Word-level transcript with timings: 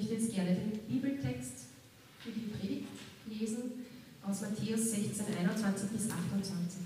möchte 0.00 0.14
jetzt 0.14 0.34
gerne 0.34 0.54
den 0.54 0.80
Bibeltext 0.88 1.52
für 2.20 2.30
die 2.30 2.48
Predigt 2.56 2.88
lesen 3.26 3.84
aus 4.26 4.40
Matthäus 4.40 4.92
16, 4.92 5.26
21 5.38 5.90
bis 5.90 6.10
28. 6.10 6.80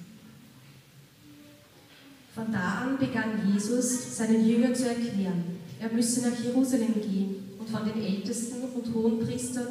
Von 2.35 2.53
da 2.53 2.83
an 2.83 2.99
begann 2.99 3.53
Jesus, 3.53 4.17
seinen 4.17 4.49
Jüngern 4.49 4.75
zu 4.75 4.89
erklären, 4.89 5.45
er 5.81 5.93
müsse 5.93 6.29
nach 6.29 6.39
Jerusalem 6.43 6.95
gehen 6.95 7.37
und 7.59 7.69
von 7.69 7.85
den 7.85 8.03
Ältesten 8.03 8.63
und 8.63 8.93
Hohenpriestern 8.93 9.69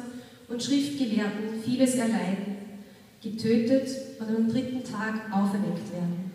und 0.48 0.62
Schriftgelehrten 0.62 1.62
vieles 1.62 1.96
erleiden, 1.96 2.56
getötet 3.22 3.88
und 4.20 4.36
am 4.36 4.48
dritten 4.48 4.82
Tag 4.84 5.30
auferweckt 5.30 5.92
werden. 5.92 6.32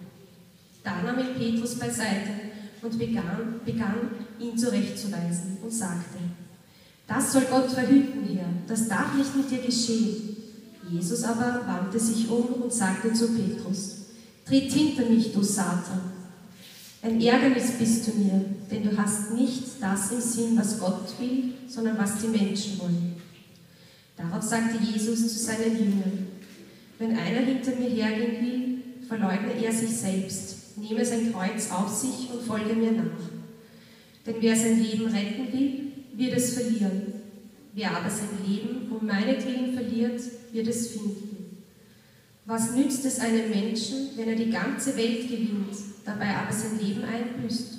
Da 0.83 1.01
nahm 1.01 1.19
ihn 1.19 1.33
Petrus 1.35 1.75
beiseite 1.79 2.33
und 2.83 2.99
begann, 2.99 3.61
begann 3.65 4.11
ihn 4.39 4.55
zurechtzuweisen 4.55 5.57
und 5.63 5.73
sagte, 5.73 6.19
das 7.09 7.33
soll 7.33 7.45
Gott 7.49 7.71
verhüten, 7.71 8.23
Herr, 8.33 8.45
das 8.67 8.87
darf 8.87 9.15
nicht 9.15 9.35
mit 9.35 9.49
dir 9.49 9.65
geschehen. 9.65 10.37
Jesus 10.89 11.23
aber 11.23 11.61
wandte 11.67 11.99
sich 11.99 12.29
um 12.29 12.61
und 12.61 12.71
sagte 12.71 13.11
zu 13.11 13.29
Petrus, 13.29 13.95
Tritt 14.45 14.71
hinter 14.71 15.05
mich, 15.09 15.33
du 15.33 15.43
Satan. 15.43 16.01
Ein 17.01 17.21
Ärgernis 17.21 17.71
bist 17.79 18.07
du 18.07 18.11
mir, 18.11 18.45
denn 18.69 18.83
du 18.83 18.97
hast 18.97 19.31
nicht 19.31 19.63
das 19.79 20.11
im 20.11 20.21
Sinn, 20.21 20.57
was 20.57 20.79
Gott 20.79 21.19
will, 21.19 21.53
sondern 21.67 21.97
was 21.97 22.19
die 22.21 22.27
Menschen 22.27 22.79
wollen. 22.79 23.15
Darauf 24.17 24.43
sagte 24.43 24.77
Jesus 24.83 25.21
zu 25.21 25.39
seinen 25.39 25.77
Jüngern, 25.77 26.27
wenn 26.97 27.17
einer 27.17 27.41
hinter 27.41 27.75
mir 27.75 27.89
hergehen 27.89 28.45
will, 28.45 29.07
verleugne 29.07 29.63
er 29.63 29.71
sich 29.71 29.91
selbst, 29.91 30.77
nehme 30.77 31.05
sein 31.05 31.31
Kreuz 31.31 31.71
auf 31.71 31.89
sich 31.89 32.29
und 32.33 32.45
folge 32.45 32.73
mir 32.73 32.91
nach. 32.91 33.29
Denn 34.25 34.35
wer 34.39 34.55
sein 34.55 34.83
Leben 34.83 35.05
retten 35.05 35.53
will, 35.53 35.88
wird 36.19 36.33
es 36.33 36.53
verlieren. 36.53 37.13
Wer 37.73 37.95
aber 37.95 38.09
sein 38.09 38.45
Leben 38.45 38.91
um 38.91 39.05
meinetwillen 39.05 39.73
verliert, 39.73 40.21
wird 40.51 40.67
es 40.67 40.89
finden. 40.89 41.63
Was 42.45 42.75
nützt 42.75 43.05
es 43.05 43.19
einem 43.19 43.49
Menschen, 43.49 44.09
wenn 44.15 44.27
er 44.27 44.35
die 44.35 44.49
ganze 44.49 44.97
Welt 44.97 45.29
gewinnt, 45.29 45.75
dabei 46.05 46.35
aber 46.35 46.51
sein 46.51 46.79
Leben 46.79 47.03
einbüßt? 47.03 47.77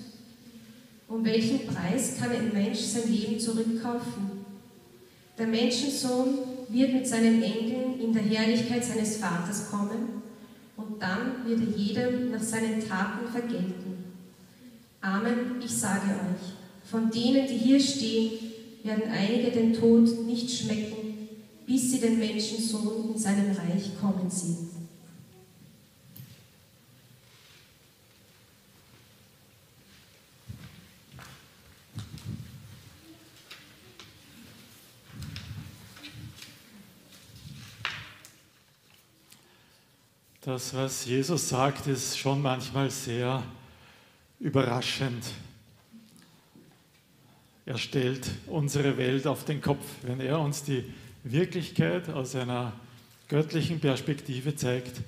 Um 1.09 1.25
welchen 1.25 1.67
Preis 1.67 2.17
kann 2.19 2.31
ein 2.31 2.53
Mensch 2.53 2.79
sein 2.79 3.13
Leben 3.13 3.39
zurückkaufen? 3.39 4.45
Der 5.37 5.47
Menschensohn 5.47 6.39
wird 6.69 6.95
mit 6.95 7.07
seinen 7.07 7.43
Engeln 7.43 8.01
in 8.01 8.13
der 8.13 8.23
Herrlichkeit 8.23 8.85
seines 8.85 9.17
Vaters 9.17 9.71
kommen 9.71 10.23
und 10.77 11.03
dann 11.03 11.45
wird 11.45 11.61
er 11.61 11.77
jedem 11.77 12.31
nach 12.31 12.43
seinen 12.43 12.87
Taten 12.87 13.29
vergelten. 13.31 14.05
Amen, 15.01 15.61
ich 15.63 15.77
sage 15.77 16.11
euch, 16.11 16.60
von 16.91 17.11
denen, 17.11 17.47
die 17.47 17.57
hier 17.57 17.81
stehen, 17.81 18.33
werden 18.83 19.05
einige 19.11 19.51
den 19.53 19.73
Tod 19.73 20.27
nicht 20.27 20.51
schmecken, 20.51 21.29
bis 21.67 21.93
sie 21.93 22.01
den 22.01 22.19
Menschensohn 22.19 23.13
in 23.15 23.19
seinem 23.19 23.53
Reich 23.53 23.91
kommen 24.01 24.29
sehen. 24.29 24.69
Das, 40.43 40.75
was 40.75 41.05
Jesus 41.05 41.51
sagt, 41.51 41.87
ist 41.87 42.19
schon 42.19 42.43
manchmal 42.43 42.91
sehr 42.91 43.45
überraschend. 44.41 45.25
Er 47.71 47.79
stellt 47.79 48.29
unsere 48.49 48.99
Welt 48.99 49.29
auf 49.29 49.45
den 49.45 49.61
Kopf, 49.61 49.85
wenn 50.03 50.19
er 50.19 50.41
uns 50.41 50.65
die 50.65 50.83
Wirklichkeit 51.23 52.09
aus 52.09 52.35
einer 52.35 52.73
göttlichen 53.29 53.79
Perspektive 53.79 54.57
zeigt, 54.57 55.01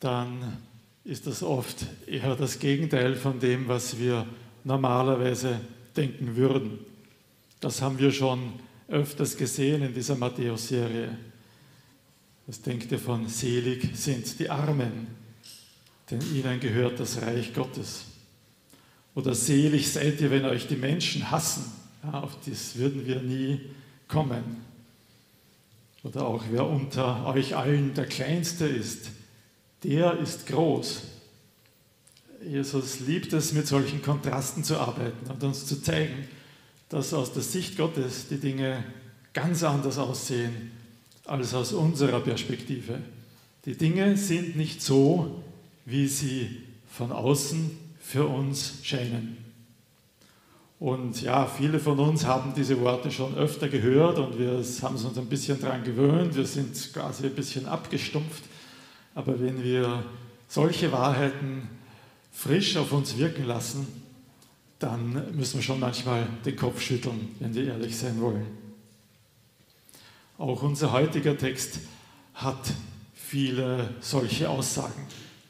dann 0.00 0.58
ist 1.04 1.28
das 1.28 1.44
oft 1.44 1.86
eher 2.08 2.34
das 2.34 2.58
Gegenteil 2.58 3.14
von 3.14 3.38
dem, 3.38 3.68
was 3.68 3.96
wir 3.96 4.26
normalerweise 4.64 5.60
denken 5.96 6.34
würden. 6.34 6.80
Das 7.60 7.80
haben 7.80 8.00
wir 8.00 8.10
schon 8.10 8.54
öfters 8.88 9.36
gesehen 9.36 9.84
in 9.84 9.94
dieser 9.94 10.16
Matthäus-Serie. 10.16 11.16
Denkt 12.66 12.90
ihr 12.90 12.98
von 12.98 13.28
selig 13.28 13.96
sind 13.96 14.40
die 14.40 14.50
Armen, 14.50 15.06
denn 16.10 16.20
ihnen 16.34 16.58
gehört 16.58 16.98
das 16.98 17.22
Reich 17.22 17.54
Gottes. 17.54 18.06
Oder 19.14 19.32
selig 19.36 19.92
seid 19.92 20.20
ihr, 20.20 20.32
wenn 20.32 20.44
euch 20.44 20.66
die 20.66 20.74
Menschen 20.74 21.30
hassen. 21.30 21.83
Auf 22.12 22.36
das 22.46 22.76
würden 22.76 23.06
wir 23.06 23.20
nie 23.20 23.60
kommen. 24.08 24.64
Oder 26.02 26.26
auch 26.26 26.44
wer 26.50 26.66
unter 26.66 27.26
euch 27.26 27.56
allen 27.56 27.94
der 27.94 28.06
Kleinste 28.06 28.66
ist, 28.66 29.10
der 29.82 30.18
ist 30.18 30.46
groß. 30.46 31.02
Jesus 32.46 33.00
liebt 33.00 33.32
es, 33.32 33.52
mit 33.52 33.66
solchen 33.66 34.02
Kontrasten 34.02 34.64
zu 34.64 34.78
arbeiten 34.78 35.30
und 35.30 35.42
uns 35.42 35.66
zu 35.66 35.80
zeigen, 35.80 36.28
dass 36.90 37.14
aus 37.14 37.32
der 37.32 37.42
Sicht 37.42 37.78
Gottes 37.78 38.28
die 38.28 38.38
Dinge 38.38 38.84
ganz 39.32 39.62
anders 39.62 39.98
aussehen 39.98 40.70
als 41.24 41.54
aus 41.54 41.72
unserer 41.72 42.20
Perspektive. 42.20 43.00
Die 43.64 43.76
Dinge 43.76 44.16
sind 44.16 44.56
nicht 44.56 44.82
so, 44.82 45.42
wie 45.86 46.06
sie 46.06 46.62
von 46.86 47.12
außen 47.12 47.70
für 47.98 48.26
uns 48.26 48.74
scheinen. 48.82 49.43
Und 50.84 51.22
ja, 51.22 51.46
viele 51.46 51.80
von 51.80 51.98
uns 51.98 52.26
haben 52.26 52.52
diese 52.54 52.78
Worte 52.78 53.10
schon 53.10 53.34
öfter 53.36 53.70
gehört 53.70 54.18
und 54.18 54.38
wir 54.38 54.62
haben 54.82 54.96
uns 54.96 55.16
ein 55.16 55.26
bisschen 55.30 55.58
daran 55.58 55.82
gewöhnt, 55.82 56.36
wir 56.36 56.44
sind 56.44 56.92
quasi 56.92 57.24
ein 57.24 57.34
bisschen 57.34 57.64
abgestumpft. 57.64 58.44
Aber 59.14 59.40
wenn 59.40 59.64
wir 59.64 60.04
solche 60.46 60.92
Wahrheiten 60.92 61.70
frisch 62.32 62.76
auf 62.76 62.92
uns 62.92 63.16
wirken 63.16 63.46
lassen, 63.46 63.86
dann 64.78 65.34
müssen 65.34 65.54
wir 65.54 65.62
schon 65.62 65.80
manchmal 65.80 66.26
den 66.44 66.54
Kopf 66.54 66.82
schütteln, 66.82 67.34
wenn 67.40 67.54
wir 67.54 67.64
ehrlich 67.68 67.96
sein 67.96 68.20
wollen. 68.20 68.44
Auch 70.36 70.62
unser 70.62 70.92
heutiger 70.92 71.38
Text 71.38 71.78
hat 72.34 72.74
viele 73.14 73.88
solche 74.00 74.50
Aussagen, 74.50 75.06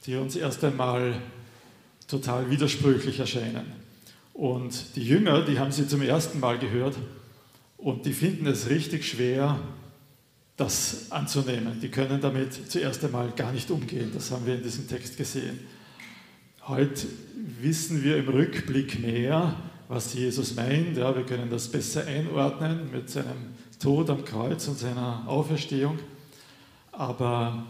die 0.06 0.14
uns 0.14 0.36
erst 0.36 0.62
einmal 0.62 1.20
total 2.06 2.48
widersprüchlich 2.50 3.18
erscheinen. 3.18 3.83
Und 4.34 4.96
die 4.96 5.04
Jünger, 5.04 5.42
die 5.42 5.58
haben 5.60 5.72
sie 5.72 5.86
zum 5.86 6.02
ersten 6.02 6.40
Mal 6.40 6.58
gehört 6.58 6.96
und 7.78 8.04
die 8.04 8.12
finden 8.12 8.46
es 8.46 8.68
richtig 8.68 9.06
schwer, 9.06 9.60
das 10.56 11.10
anzunehmen. 11.10 11.80
Die 11.80 11.88
können 11.88 12.20
damit 12.20 12.70
zuerst 12.70 13.04
einmal 13.04 13.30
gar 13.30 13.52
nicht 13.52 13.70
umgehen. 13.70 14.10
Das 14.12 14.32
haben 14.32 14.44
wir 14.44 14.56
in 14.56 14.62
diesem 14.62 14.88
Text 14.88 15.16
gesehen. 15.16 15.60
Heute 16.66 17.06
wissen 17.60 18.02
wir 18.02 18.16
im 18.16 18.28
Rückblick 18.28 19.00
mehr, 19.00 19.54
was 19.88 20.14
Jesus 20.14 20.56
meint. 20.56 20.96
Ja, 20.96 21.14
wir 21.14 21.24
können 21.24 21.48
das 21.50 21.68
besser 21.68 22.04
einordnen 22.04 22.90
mit 22.92 23.10
seinem 23.10 23.54
Tod 23.78 24.10
am 24.10 24.24
Kreuz 24.24 24.66
und 24.66 24.78
seiner 24.78 25.28
Auferstehung. 25.28 25.98
Aber 26.90 27.66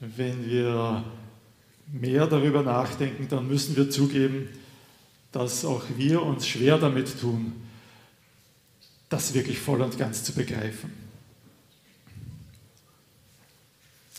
wenn 0.00 0.48
wir 0.48 1.04
mehr 1.92 2.26
darüber 2.26 2.62
nachdenken, 2.62 3.26
dann 3.28 3.46
müssen 3.46 3.76
wir 3.76 3.90
zugeben, 3.90 4.48
dass 5.32 5.64
auch 5.64 5.82
wir 5.96 6.22
uns 6.22 6.46
schwer 6.46 6.78
damit 6.78 7.20
tun, 7.20 7.52
das 9.08 9.34
wirklich 9.34 9.58
voll 9.58 9.80
und 9.80 9.98
ganz 9.98 10.24
zu 10.24 10.32
begreifen. 10.32 10.92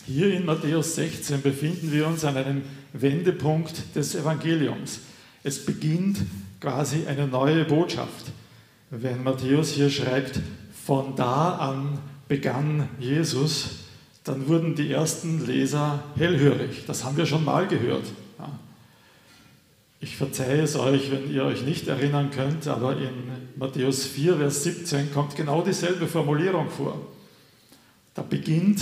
Hier 0.06 0.32
in 0.34 0.44
Matthäus 0.44 0.96
16 0.96 1.42
befinden 1.42 1.92
wir 1.92 2.06
uns 2.06 2.24
an 2.24 2.36
einem 2.36 2.62
Wendepunkt 2.92 3.94
des 3.94 4.14
Evangeliums. 4.14 5.00
Es 5.44 5.64
beginnt 5.64 6.18
quasi 6.60 7.06
eine 7.06 7.28
neue 7.28 7.64
Botschaft. 7.64 8.32
Wenn 8.90 9.22
Matthäus 9.22 9.70
hier 9.70 9.90
schreibt, 9.90 10.40
von 10.84 11.14
da 11.14 11.56
an 11.58 11.98
begann 12.26 12.88
Jesus, 12.98 13.86
dann 14.24 14.48
wurden 14.48 14.74
die 14.74 14.90
ersten 14.90 15.46
Leser 15.46 16.02
hellhörig. 16.16 16.84
Das 16.86 17.04
haben 17.04 17.16
wir 17.16 17.26
schon 17.26 17.44
mal 17.44 17.66
gehört. 17.68 18.04
Ich 20.00 20.16
verzeihe 20.16 20.62
es 20.62 20.76
euch, 20.76 21.10
wenn 21.10 21.32
ihr 21.32 21.44
euch 21.44 21.62
nicht 21.62 21.86
erinnern 21.86 22.30
könnt, 22.30 22.66
aber 22.66 22.96
in 22.96 23.10
Matthäus 23.56 24.06
4, 24.06 24.36
Vers 24.36 24.62
17 24.64 25.12
kommt 25.12 25.36
genau 25.36 25.62
dieselbe 25.62 26.06
Formulierung 26.06 26.70
vor. 26.70 26.98
Da 28.14 28.22
beginnt 28.22 28.80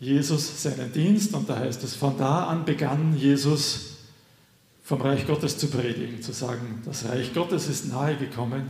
Jesus 0.00 0.62
seinen 0.62 0.92
Dienst 0.92 1.34
und 1.34 1.48
da 1.48 1.58
heißt 1.58 1.82
es, 1.82 1.94
von 1.94 2.16
da 2.16 2.44
an 2.44 2.64
begann 2.64 3.16
Jesus 3.16 3.96
vom 4.84 5.00
Reich 5.00 5.26
Gottes 5.26 5.58
zu 5.58 5.66
predigen, 5.68 6.22
zu 6.22 6.32
sagen, 6.32 6.82
das 6.84 7.04
Reich 7.06 7.34
Gottes 7.34 7.68
ist 7.68 7.90
nahe 7.90 8.16
gekommen 8.16 8.68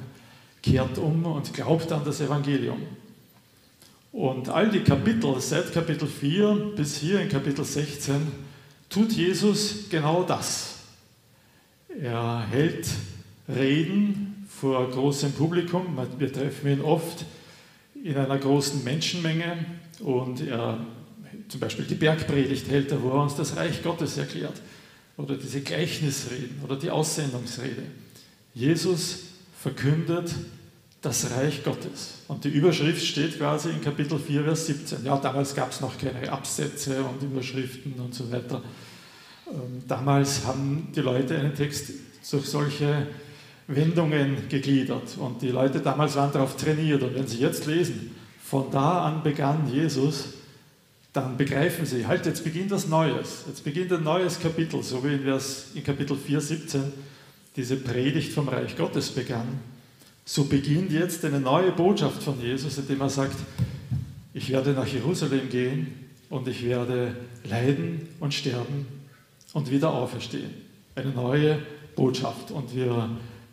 kehrt 0.64 0.96
um 0.96 1.26
und 1.26 1.52
glaubt 1.52 1.92
an 1.92 2.02
das 2.04 2.20
Evangelium. 2.22 2.80
Und 4.12 4.48
all 4.48 4.70
die 4.70 4.80
Kapitel, 4.80 5.38
seit 5.40 5.72
Kapitel 5.72 6.08
4 6.08 6.72
bis 6.74 6.96
hier 6.96 7.20
in 7.20 7.28
Kapitel 7.28 7.64
16, 7.64 8.14
tut 8.88 9.12
Jesus 9.12 9.90
genau 9.90 10.22
das. 10.22 10.73
Er 12.00 12.46
hält 12.50 12.88
Reden 13.48 14.46
vor 14.48 14.90
großem 14.90 15.32
Publikum. 15.32 15.98
Wir 16.18 16.32
treffen 16.32 16.68
ihn 16.68 16.80
oft 16.80 17.24
in 18.02 18.16
einer 18.16 18.38
großen 18.38 18.82
Menschenmenge 18.82 19.64
und 20.00 20.40
er 20.40 20.84
zum 21.48 21.60
Beispiel 21.60 21.84
die 21.84 21.94
Bergpredigt 21.94 22.68
hält 22.68 22.90
er, 22.90 23.02
wo 23.02 23.10
er 23.10 23.22
uns 23.22 23.36
das 23.36 23.56
Reich 23.56 23.82
Gottes 23.82 24.16
erklärt 24.16 24.60
oder 25.16 25.36
diese 25.36 25.60
Gleichnisreden 25.60 26.60
oder 26.64 26.76
die 26.76 26.90
Aussendungsrede. 26.90 27.82
Jesus 28.54 29.20
verkündet 29.60 30.34
das 31.00 31.30
Reich 31.30 31.62
Gottes. 31.62 32.22
Und 32.28 32.44
die 32.44 32.48
Überschrift 32.48 33.04
steht 33.04 33.38
quasi 33.38 33.70
in 33.70 33.80
Kapitel 33.82 34.18
4, 34.18 34.44
Vers 34.44 34.66
17. 34.66 35.04
Ja, 35.04 35.16
damals 35.18 35.54
gab 35.54 35.70
es 35.70 35.80
noch 35.80 35.98
keine 35.98 36.32
Absätze 36.32 37.04
und 37.04 37.22
Überschriften 37.22 37.94
und 37.94 38.14
so 38.14 38.30
weiter. 38.32 38.62
Ähm, 39.46 39.82
damals 39.86 40.44
haben 40.46 40.88
die 40.94 41.00
Leute 41.00 41.38
einen 41.38 41.54
Text 41.54 41.90
durch 42.30 42.46
solche 42.46 43.06
Wendungen 43.66 44.48
gegliedert 44.48 45.16
und 45.18 45.40
die 45.40 45.48
Leute 45.48 45.80
damals 45.80 46.16
waren 46.16 46.32
darauf 46.32 46.56
trainiert. 46.56 47.02
Und 47.02 47.14
wenn 47.14 47.26
sie 47.26 47.38
jetzt 47.38 47.66
lesen, 47.66 48.10
von 48.42 48.70
da 48.70 49.06
an 49.06 49.22
begann 49.22 49.70
Jesus, 49.72 50.28
dann 51.12 51.36
begreifen 51.36 51.86
sie, 51.86 52.06
halt, 52.06 52.26
jetzt 52.26 52.44
beginnt 52.44 52.70
was 52.70 52.88
Neues. 52.88 53.44
Jetzt 53.46 53.62
beginnt 53.64 53.92
ein 53.92 54.02
neues 54.02 54.40
Kapitel, 54.40 54.82
so 54.82 55.04
wie 55.04 55.14
in, 55.14 55.22
Vers, 55.22 55.66
in 55.74 55.84
Kapitel 55.84 56.16
4, 56.16 56.40
17 56.40 56.82
diese 57.56 57.76
Predigt 57.76 58.32
vom 58.32 58.48
Reich 58.48 58.76
Gottes 58.76 59.10
begann 59.10 59.60
so 60.24 60.44
beginnt 60.44 60.90
jetzt 60.90 61.24
eine 61.24 61.40
neue 61.40 61.70
Botschaft 61.72 62.22
von 62.22 62.40
Jesus, 62.40 62.78
indem 62.78 63.02
er 63.02 63.10
sagt, 63.10 63.36
ich 64.32 64.50
werde 64.50 64.72
nach 64.72 64.86
Jerusalem 64.86 65.48
gehen 65.50 66.08
und 66.30 66.48
ich 66.48 66.64
werde 66.64 67.14
leiden 67.44 68.08
und 68.20 68.32
sterben 68.32 68.86
und 69.54 69.70
wieder 69.70 69.94
auferstehen. 69.94 70.50
Eine 70.94 71.10
neue 71.10 71.58
Botschaft. 71.96 72.50
Und 72.50 72.74
wir 72.74 73.08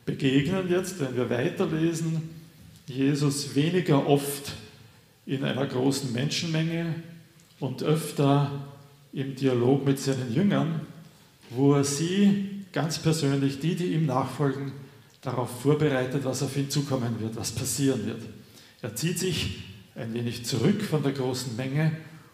begegnen 0.05 0.69
jetzt, 0.69 0.99
wenn 0.99 1.15
wir 1.15 1.29
weiterlesen, 1.29 2.29
Jesus 2.87 3.55
weniger 3.55 4.05
oft 4.05 4.51
in 5.25 5.45
einer 5.45 5.65
großen 5.65 6.11
Menschenmenge 6.11 6.95
und 7.59 7.83
öfter 7.83 8.51
im 9.13 9.35
Dialog 9.35 9.85
mit 9.85 9.99
seinen 9.99 10.33
Jüngern, 10.33 10.81
wo 11.51 11.75
er 11.75 11.83
sie 11.83 12.65
ganz 12.73 12.99
persönlich, 12.99 13.59
die, 13.59 13.75
die 13.75 13.93
ihm 13.93 14.05
nachfolgen, 14.05 14.71
darauf 15.21 15.61
vorbereitet, 15.61 16.25
was 16.25 16.41
auf 16.41 16.57
ihn 16.57 16.69
zukommen 16.69 17.19
wird, 17.19 17.35
was 17.35 17.51
passieren 17.51 18.05
wird. 18.05 18.21
Er 18.81 18.95
zieht 18.95 19.19
sich 19.19 19.63
ein 19.95 20.13
wenig 20.13 20.45
zurück 20.45 20.81
von 20.81 21.03
der 21.03 21.11
großen 21.11 21.55
Menge 21.55 21.91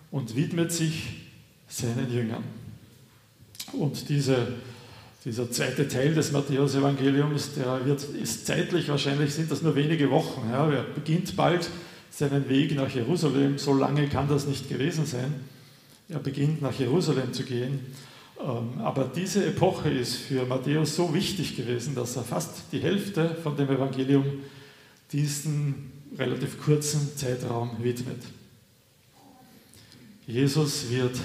und 0.09 0.35
widmet 0.35 0.71
sich 0.71 1.25
seinen 1.67 2.11
Jüngern. 2.13 2.43
Und 3.73 4.09
diese, 4.09 4.47
dieser 5.25 5.51
zweite 5.51 5.87
Teil 5.87 6.13
des 6.13 6.31
Matthäus-Evangeliums, 6.31 7.53
der 7.55 7.85
wird, 7.85 8.03
ist 8.03 8.45
zeitlich, 8.45 8.89
wahrscheinlich 8.89 9.33
sind 9.33 9.51
das 9.51 9.61
nur 9.61 9.75
wenige 9.75 10.09
Wochen. 10.09 10.49
Ja. 10.49 10.69
Er 10.71 10.83
beginnt 10.83 11.35
bald 11.35 11.69
seinen 12.09 12.49
Weg 12.49 12.75
nach 12.75 12.89
Jerusalem, 12.89 13.57
so 13.57 13.73
lange 13.73 14.07
kann 14.07 14.27
das 14.27 14.47
nicht 14.47 14.69
gewesen 14.69 15.05
sein. 15.05 15.33
Er 16.09 16.19
beginnt 16.19 16.61
nach 16.61 16.77
Jerusalem 16.79 17.33
zu 17.33 17.43
gehen 17.43 17.79
ähm, 18.39 18.79
aber 18.81 19.05
diese 19.05 19.45
Epoche 19.45 19.89
ist 19.89 20.15
für 20.15 20.45
Matthäus 20.45 20.95
so 20.95 21.13
wichtig 21.13 21.55
gewesen, 21.55 21.95
dass 21.95 22.15
er 22.15 22.23
fast 22.23 22.63
die 22.71 22.79
Hälfte 22.79 23.35
von 23.41 23.57
dem 23.57 23.69
Evangelium 23.69 24.25
diesen 25.11 25.91
relativ 26.17 26.61
kurzen 26.61 27.15
Zeitraum 27.15 27.71
widmet. 27.81 28.21
Jesus 30.27 30.89
wird 30.89 31.17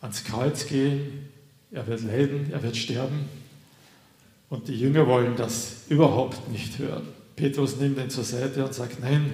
ans 0.00 0.24
Kreuz 0.24 0.66
gehen, 0.66 1.28
er 1.70 1.86
wird 1.86 2.02
leiden, 2.02 2.50
er 2.52 2.62
wird 2.62 2.76
sterben 2.76 3.28
und 4.48 4.68
die 4.68 4.78
Jünger 4.78 5.06
wollen 5.06 5.36
das 5.36 5.82
überhaupt 5.88 6.48
nicht 6.50 6.78
hören. 6.78 7.08
Petrus 7.34 7.76
nimmt 7.76 7.98
ihn 7.98 8.10
zur 8.10 8.24
Seite 8.24 8.64
und 8.64 8.72
sagt, 8.72 9.00
nein, 9.00 9.32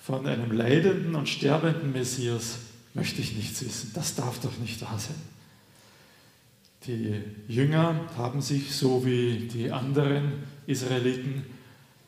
von 0.00 0.26
einem 0.26 0.52
leidenden 0.52 1.14
und 1.14 1.28
sterbenden 1.28 1.92
Messias 1.92 2.58
möchte 2.92 3.20
ich 3.20 3.34
nichts 3.34 3.64
wissen, 3.64 3.90
das 3.94 4.14
darf 4.14 4.38
doch 4.40 4.56
nicht 4.58 4.80
wahr 4.82 4.98
sein. 4.98 5.16
Die 6.86 7.22
Jünger 7.48 7.98
haben 8.16 8.42
sich, 8.42 8.72
so 8.72 9.06
wie 9.06 9.48
die 9.48 9.70
anderen 9.70 10.44
Israeliten, 10.66 11.44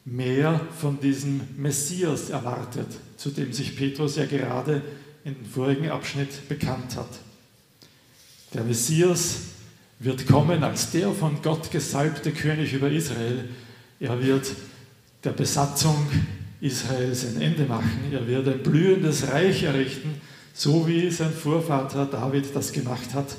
mehr 0.04 0.60
von 0.78 1.00
diesem 1.00 1.40
Messias 1.56 2.30
erwartet, 2.30 2.86
zu 3.16 3.30
dem 3.30 3.52
sich 3.52 3.76
Petrus 3.76 4.16
ja 4.16 4.26
gerade 4.26 4.82
im 5.24 5.44
vorigen 5.44 5.90
Abschnitt 5.90 6.48
bekannt 6.48 6.96
hat. 6.96 7.08
Der 8.54 8.62
Messias 8.62 9.38
wird 9.98 10.26
kommen 10.26 10.62
als 10.62 10.90
der 10.90 11.10
von 11.12 11.42
Gott 11.42 11.70
gesalbte 11.70 12.32
König 12.32 12.72
über 12.72 12.90
Israel. 12.90 13.48
Er 13.98 14.22
wird 14.22 14.52
der 15.24 15.32
Besatzung 15.32 16.06
Israels 16.60 17.26
ein 17.26 17.40
Ende 17.40 17.64
machen. 17.64 18.12
Er 18.12 18.26
wird 18.26 18.46
ein 18.48 18.62
blühendes 18.62 19.28
Reich 19.28 19.64
errichten, 19.64 20.20
so 20.54 20.86
wie 20.86 21.10
sein 21.10 21.32
Vorvater 21.32 22.06
David 22.06 22.54
das 22.54 22.72
gemacht 22.72 23.14
hat. 23.14 23.36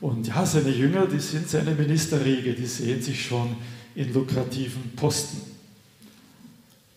Und 0.00 0.26
ja, 0.26 0.44
seine 0.44 0.70
Jünger, 0.70 1.06
die 1.06 1.20
sind 1.20 1.48
seine 1.48 1.72
Ministerriege, 1.72 2.54
die 2.54 2.66
sehen 2.66 3.00
sich 3.00 3.24
schon 3.24 3.56
in 3.94 4.12
lukrativen 4.12 4.92
Posten. 4.96 5.40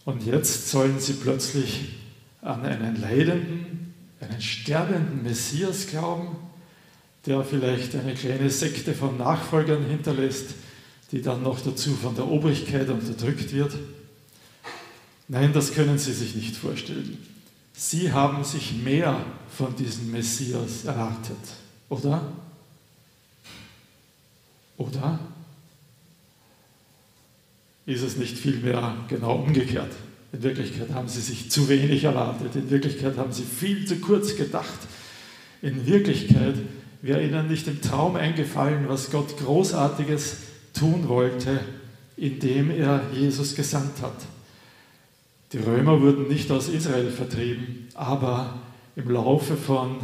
Und 0.06 0.26
jetzt 0.26 0.70
sollen 0.70 1.00
sie 1.00 1.14
plötzlich 1.14 1.96
an 2.42 2.64
einen 2.64 3.00
leidenden, 3.00 3.94
einen 4.20 4.42
sterbenden 4.42 5.24
Messias 5.24 5.88
glauben, 5.88 6.36
der 7.26 7.44
vielleicht 7.44 7.96
eine 7.96 8.14
kleine 8.14 8.50
Sekte 8.50 8.94
von 8.94 9.18
Nachfolgern 9.18 9.86
hinterlässt, 9.86 10.54
die 11.12 11.22
dann 11.22 11.44
noch 11.44 11.60
dazu 11.60 11.96
von 11.96 12.16
der 12.16 12.28
Obrigkeit 12.28 12.90
unterdrückt 12.90 13.54
wird. 13.54 13.74
Nein, 15.28 15.54
das 15.54 15.74
können 15.74 15.98
sie 15.98 16.14
sich 16.14 16.36
nicht 16.36 16.56
vorstellen. 16.56 17.18
Sie 17.74 18.12
haben 18.12 18.44
sich 18.44 18.74
mehr 18.84 19.26
von 19.50 19.76
diesem 19.76 20.12
Messias 20.12 20.86
erwartet, 20.86 21.38
oder? 21.90 22.32
Oder 24.78 25.20
ist 27.86 28.02
es 28.02 28.18
nicht 28.18 28.38
vielmehr 28.38 28.96
genau 29.08 29.36
umgekehrt? 29.36 29.92
In 30.32 30.44
Wirklichkeit 30.44 30.92
haben 30.94 31.08
sie 31.08 31.22
sich 31.22 31.50
zu 31.50 31.70
wenig 31.70 32.04
erwartet. 32.04 32.56
In 32.56 32.70
Wirklichkeit 32.70 33.18
haben 33.18 33.32
sie 33.32 33.44
viel 33.44 33.86
zu 33.86 33.98
kurz 33.98 34.36
gedacht. 34.36 34.80
In 35.62 35.86
Wirklichkeit 35.86 36.56
wäre 37.06 37.22
ihnen 37.22 37.48
nicht 37.48 37.68
im 37.68 37.82
Traum 37.82 38.16
eingefallen, 38.16 38.90
was 38.90 39.12
Gott 39.12 39.38
Großartiges 39.38 40.38
tun 40.74 41.08
wollte, 41.08 41.60
indem 42.18 42.72
er 42.72 43.04
Jesus 43.14 43.54
gesandt 43.54 44.02
hat. 44.02 44.16
Die 45.54 45.60
Römer 45.60 46.02
wurden 46.02 46.28
nicht 46.28 46.50
aus 46.50 46.68
Israel 46.68 47.12
vertrieben, 47.12 47.90
aber 47.94 48.60
im 48.96 49.12
Laufe 49.12 49.56
von 49.56 49.98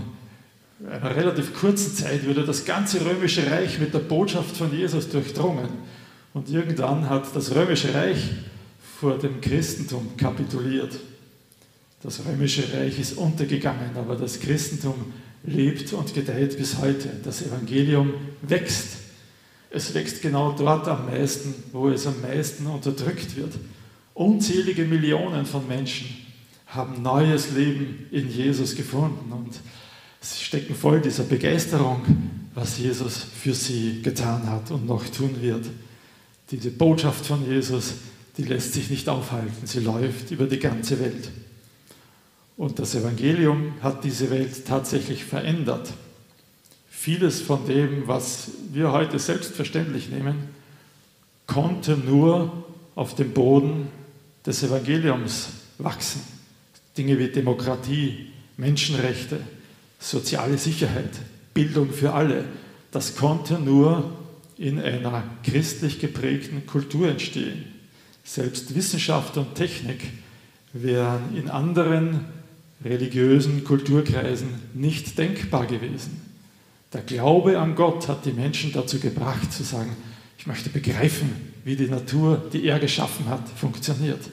einer 0.88 1.16
relativ 1.16 1.56
kurzen 1.56 1.96
Zeit 1.96 2.28
wurde 2.28 2.46
das 2.46 2.66
ganze 2.66 3.04
römische 3.04 3.50
Reich 3.50 3.80
mit 3.80 3.96
der 3.96 4.00
Botschaft 4.00 4.56
von 4.56 4.72
Jesus 4.72 5.10
durchdrungen. 5.10 5.70
Und 6.36 6.52
irgendwann 6.52 7.10
hat 7.10 7.36
das 7.36 7.56
römische 7.56 7.96
Reich 7.96 8.30
vor 9.00 9.18
dem 9.18 9.42
Christentum 9.42 10.16
kapituliert. 10.18 11.00
Das 12.04 12.22
römische 12.28 12.64
Reich 12.78 13.00
ist 13.00 13.18
untergegangen, 13.18 13.90
aber 13.96 14.16
das 14.16 14.40
Christentum 14.40 15.14
lebt 15.44 15.94
und 15.94 16.14
gedeiht 16.14 16.58
bis 16.58 16.78
heute. 16.78 17.10
Das 17.24 17.42
Evangelium 17.42 18.14
wächst. 18.42 18.98
Es 19.70 19.94
wächst 19.94 20.22
genau 20.22 20.52
dort 20.52 20.88
am 20.88 21.06
meisten, 21.06 21.54
wo 21.72 21.90
es 21.90 22.06
am 22.06 22.22
meisten 22.22 22.66
unterdrückt 22.68 23.36
wird. 23.36 23.54
Unzählige 24.14 24.86
Millionen 24.86 25.46
von 25.46 25.68
Menschen 25.68 26.08
haben 26.68 27.02
neues 27.02 27.52
Leben 27.52 28.08
in 28.12 28.30
Jesus 28.30 28.76
gefunden. 28.76 29.32
Und 29.32 29.60
Sie 30.22 30.44
stecken 30.44 30.76
voll 30.76 31.02
dieser 31.02 31.24
Begeisterung, 31.24 32.02
was 32.54 32.78
Jesus 32.78 33.18
für 33.18 33.56
sie 33.56 34.04
getan 34.04 34.48
hat 34.48 34.70
und 34.70 34.86
noch 34.86 35.04
tun 35.10 35.42
wird. 35.42 35.66
Diese 36.52 36.70
Botschaft 36.70 37.26
von 37.26 37.44
Jesus, 37.50 37.94
die 38.38 38.44
lässt 38.44 38.74
sich 38.74 38.92
nicht 38.92 39.10
aufhalten. 39.10 39.66
Sie 39.66 39.80
läuft 39.80 40.30
über 40.30 40.46
die 40.46 40.60
ganze 40.60 41.00
Welt. 41.00 41.32
Und 42.58 42.80
das 42.80 42.96
Evangelium 42.96 43.74
hat 43.82 44.04
diese 44.04 44.30
Welt 44.30 44.66
tatsächlich 44.66 45.24
verändert. 45.24 45.94
Vieles 46.90 47.42
von 47.42 47.66
dem, 47.66 48.08
was 48.08 48.52
wir 48.72 48.92
heute 48.92 49.18
selbstverständlich 49.18 50.10
nehmen, 50.10 50.50
konnte 51.48 51.98
nur 51.98 52.66
auf 52.96 53.16
dem 53.16 53.34
Boden 53.34 53.88
des 54.46 54.64
Evangeliums 54.64 55.50
wachsen. 55.80 56.22
Dinge 56.98 57.18
wie 57.18 57.30
Demokratie, 57.30 58.28
Menschenrechte, 58.58 59.40
soziale 60.00 60.58
Sicherheit, 60.58 61.10
Bildung 61.54 61.92
für 61.92 62.14
alle, 62.14 62.46
das 62.92 63.16
konnte 63.16 63.56
nur 63.56 64.12
in 64.58 64.80
einer 64.80 65.24
christlich 65.44 66.00
geprägten 66.00 66.66
Kultur 66.68 67.08
entstehen. 67.08 67.66
Selbst 68.24 68.76
Wissenschaft 68.76 69.38
und 69.38 69.56
Technik 69.56 70.02
wären 70.74 71.36
in 71.36 71.50
anderen 71.50 72.26
religiösen 72.84 73.64
Kulturkreisen 73.64 74.50
nicht 74.74 75.18
denkbar 75.18 75.66
gewesen. 75.66 76.22
Der 76.94 77.02
Glaube 77.02 77.60
an 77.60 77.76
Gott 77.76 78.08
hat 78.08 78.26
die 78.26 78.34
Menschen 78.34 78.74
dazu 78.74 79.00
gebracht 79.00 79.54
zu 79.54 79.64
sagen, 79.64 79.96
ich 80.38 80.48
möchte 80.48 80.70
begreifen, 80.70 81.30
wie 81.64 81.76
die 81.76 81.88
Natur, 81.88 82.44
die 82.52 82.66
er 82.66 82.80
geschaffen 82.80 83.28
hat, 83.28 83.48
funktioniert. 83.50 84.30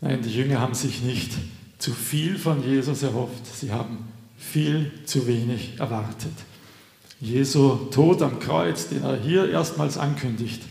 Nein, 0.00 0.20
die 0.22 0.34
Jünger 0.34 0.60
haben 0.60 0.74
sich 0.74 1.02
nicht 1.02 1.32
zu 1.78 1.92
viel 1.92 2.36
von 2.36 2.62
Jesus 2.68 3.04
erhofft, 3.04 3.46
sie 3.46 3.70
haben 3.70 4.08
viel 4.36 4.90
zu 5.04 5.28
wenig 5.28 5.78
erwartet. 5.78 6.32
Jesu 7.20 7.76
Tod 7.92 8.20
am 8.20 8.40
Kreuz, 8.40 8.88
den 8.88 9.04
er 9.04 9.16
hier 9.16 9.48
erstmals 9.48 9.96
ankündigt, 9.96 10.62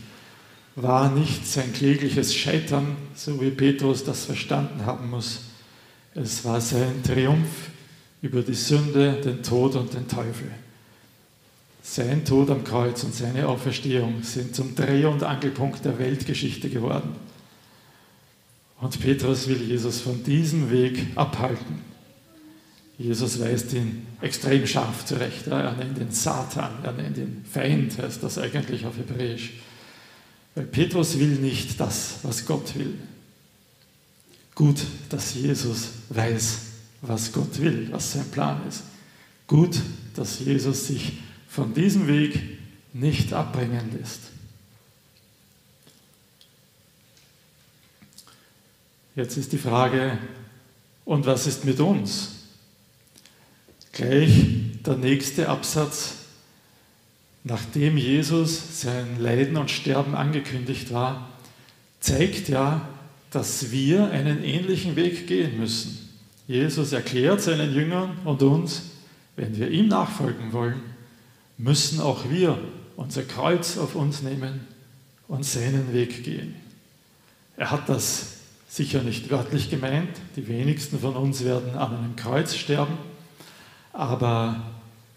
war 0.74 1.10
nicht 1.10 1.46
sein 1.46 1.72
klägliches 1.72 2.34
Scheitern, 2.34 2.96
so 3.14 3.40
wie 3.40 3.50
Petrus 3.50 4.04
das 4.04 4.24
verstanden 4.24 4.86
haben 4.86 5.10
muss. 5.10 5.40
Es 6.14 6.44
war 6.44 6.60
sein 6.60 7.02
Triumph 7.04 7.70
über 8.22 8.42
die 8.42 8.54
Sünde, 8.54 9.20
den 9.22 9.42
Tod 9.42 9.74
und 9.74 9.92
den 9.92 10.08
Teufel. 10.08 10.50
Sein 11.82 12.24
Tod 12.24 12.50
am 12.50 12.62
Kreuz 12.64 13.02
und 13.02 13.14
seine 13.14 13.48
Auferstehung 13.48 14.22
sind 14.22 14.54
zum 14.54 14.74
Dreh- 14.74 15.04
und 15.04 15.22
Angelpunkt 15.24 15.84
der 15.84 15.98
Weltgeschichte 15.98 16.68
geworden. 16.68 17.16
Und 18.80 19.00
Petrus 19.00 19.48
will 19.48 19.62
Jesus 19.62 20.00
von 20.00 20.22
diesem 20.24 20.70
Weg 20.70 21.06
abhalten. 21.16 21.80
Jesus 22.98 23.40
weist 23.40 23.72
ihn 23.72 24.06
extrem 24.20 24.66
scharf 24.66 25.04
zurecht. 25.04 25.48
Er 25.48 25.72
nennt 25.72 25.98
ihn 25.98 26.10
Satan, 26.10 26.70
er 26.84 26.92
nennt 26.92 27.18
ihn 27.18 27.44
Feind, 27.50 27.98
heißt 27.98 28.22
das 28.22 28.38
eigentlich 28.38 28.86
auf 28.86 28.96
Hebräisch. 28.96 29.54
Weil 30.54 30.66
Petrus 30.66 31.18
will 31.18 31.36
nicht 31.36 31.80
das, 31.80 32.16
was 32.22 32.44
Gott 32.44 32.74
will. 32.76 32.98
Gut, 34.54 34.82
dass 35.08 35.34
Jesus 35.34 35.88
weiß, 36.10 36.58
was 37.00 37.32
Gott 37.32 37.58
will, 37.60 37.88
was 37.90 38.12
sein 38.12 38.30
Plan 38.30 38.66
ist. 38.68 38.82
Gut, 39.46 39.80
dass 40.14 40.40
Jesus 40.40 40.86
sich 40.86 41.14
von 41.48 41.72
diesem 41.74 42.06
Weg 42.06 42.38
nicht 42.92 43.32
abbringen 43.32 43.98
lässt. 43.98 44.20
Jetzt 49.14 49.36
ist 49.36 49.52
die 49.52 49.58
Frage, 49.58 50.18
und 51.04 51.26
was 51.26 51.46
ist 51.46 51.64
mit 51.64 51.80
uns? 51.80 52.30
Gleich 53.92 54.80
der 54.86 54.96
nächste 54.96 55.48
Absatz, 55.48 56.14
nachdem 57.44 57.96
Jesus 57.96 58.80
sein 58.82 59.20
Leiden 59.20 59.56
und 59.56 59.70
Sterben 59.70 60.14
angekündigt 60.14 60.92
war, 60.92 61.28
zeigt 62.00 62.48
ja, 62.48 62.88
dass 63.30 63.70
wir 63.70 64.10
einen 64.10 64.44
ähnlichen 64.44 64.96
Weg 64.96 65.26
gehen 65.26 65.58
müssen. 65.58 66.08
Jesus 66.46 66.92
erklärt 66.92 67.40
seinen 67.40 67.74
Jüngern 67.74 68.18
und 68.24 68.42
uns, 68.42 68.82
wenn 69.36 69.56
wir 69.56 69.70
ihm 69.70 69.88
nachfolgen 69.88 70.52
wollen, 70.52 70.80
müssen 71.56 72.00
auch 72.00 72.28
wir 72.28 72.58
unser 72.96 73.22
Kreuz 73.22 73.78
auf 73.78 73.94
uns 73.94 74.22
nehmen 74.22 74.66
und 75.28 75.44
seinen 75.44 75.94
Weg 75.94 76.24
gehen. 76.24 76.54
Er 77.56 77.70
hat 77.70 77.88
das 77.88 78.38
sicher 78.68 79.02
nicht 79.02 79.30
wörtlich 79.30 79.70
gemeint, 79.70 80.10
die 80.36 80.48
wenigsten 80.48 80.98
von 80.98 81.14
uns 81.14 81.44
werden 81.44 81.74
an 81.76 81.96
einem 81.96 82.16
Kreuz 82.16 82.54
sterben, 82.54 82.98
aber 83.92 84.62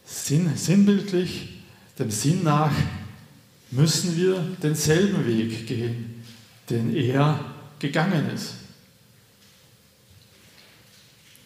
sinn, 0.05 0.51
sinnbildlich, 0.55 1.54
dem 1.97 2.11
Sinn 2.11 2.43
nach, 2.43 2.71
müssen 3.71 4.17
wir 4.17 4.43
denselben 4.61 5.25
Weg 5.25 5.67
gehen, 5.67 6.23
den 6.69 6.95
er 6.95 7.39
gegangen 7.79 8.29
ist. 8.33 8.53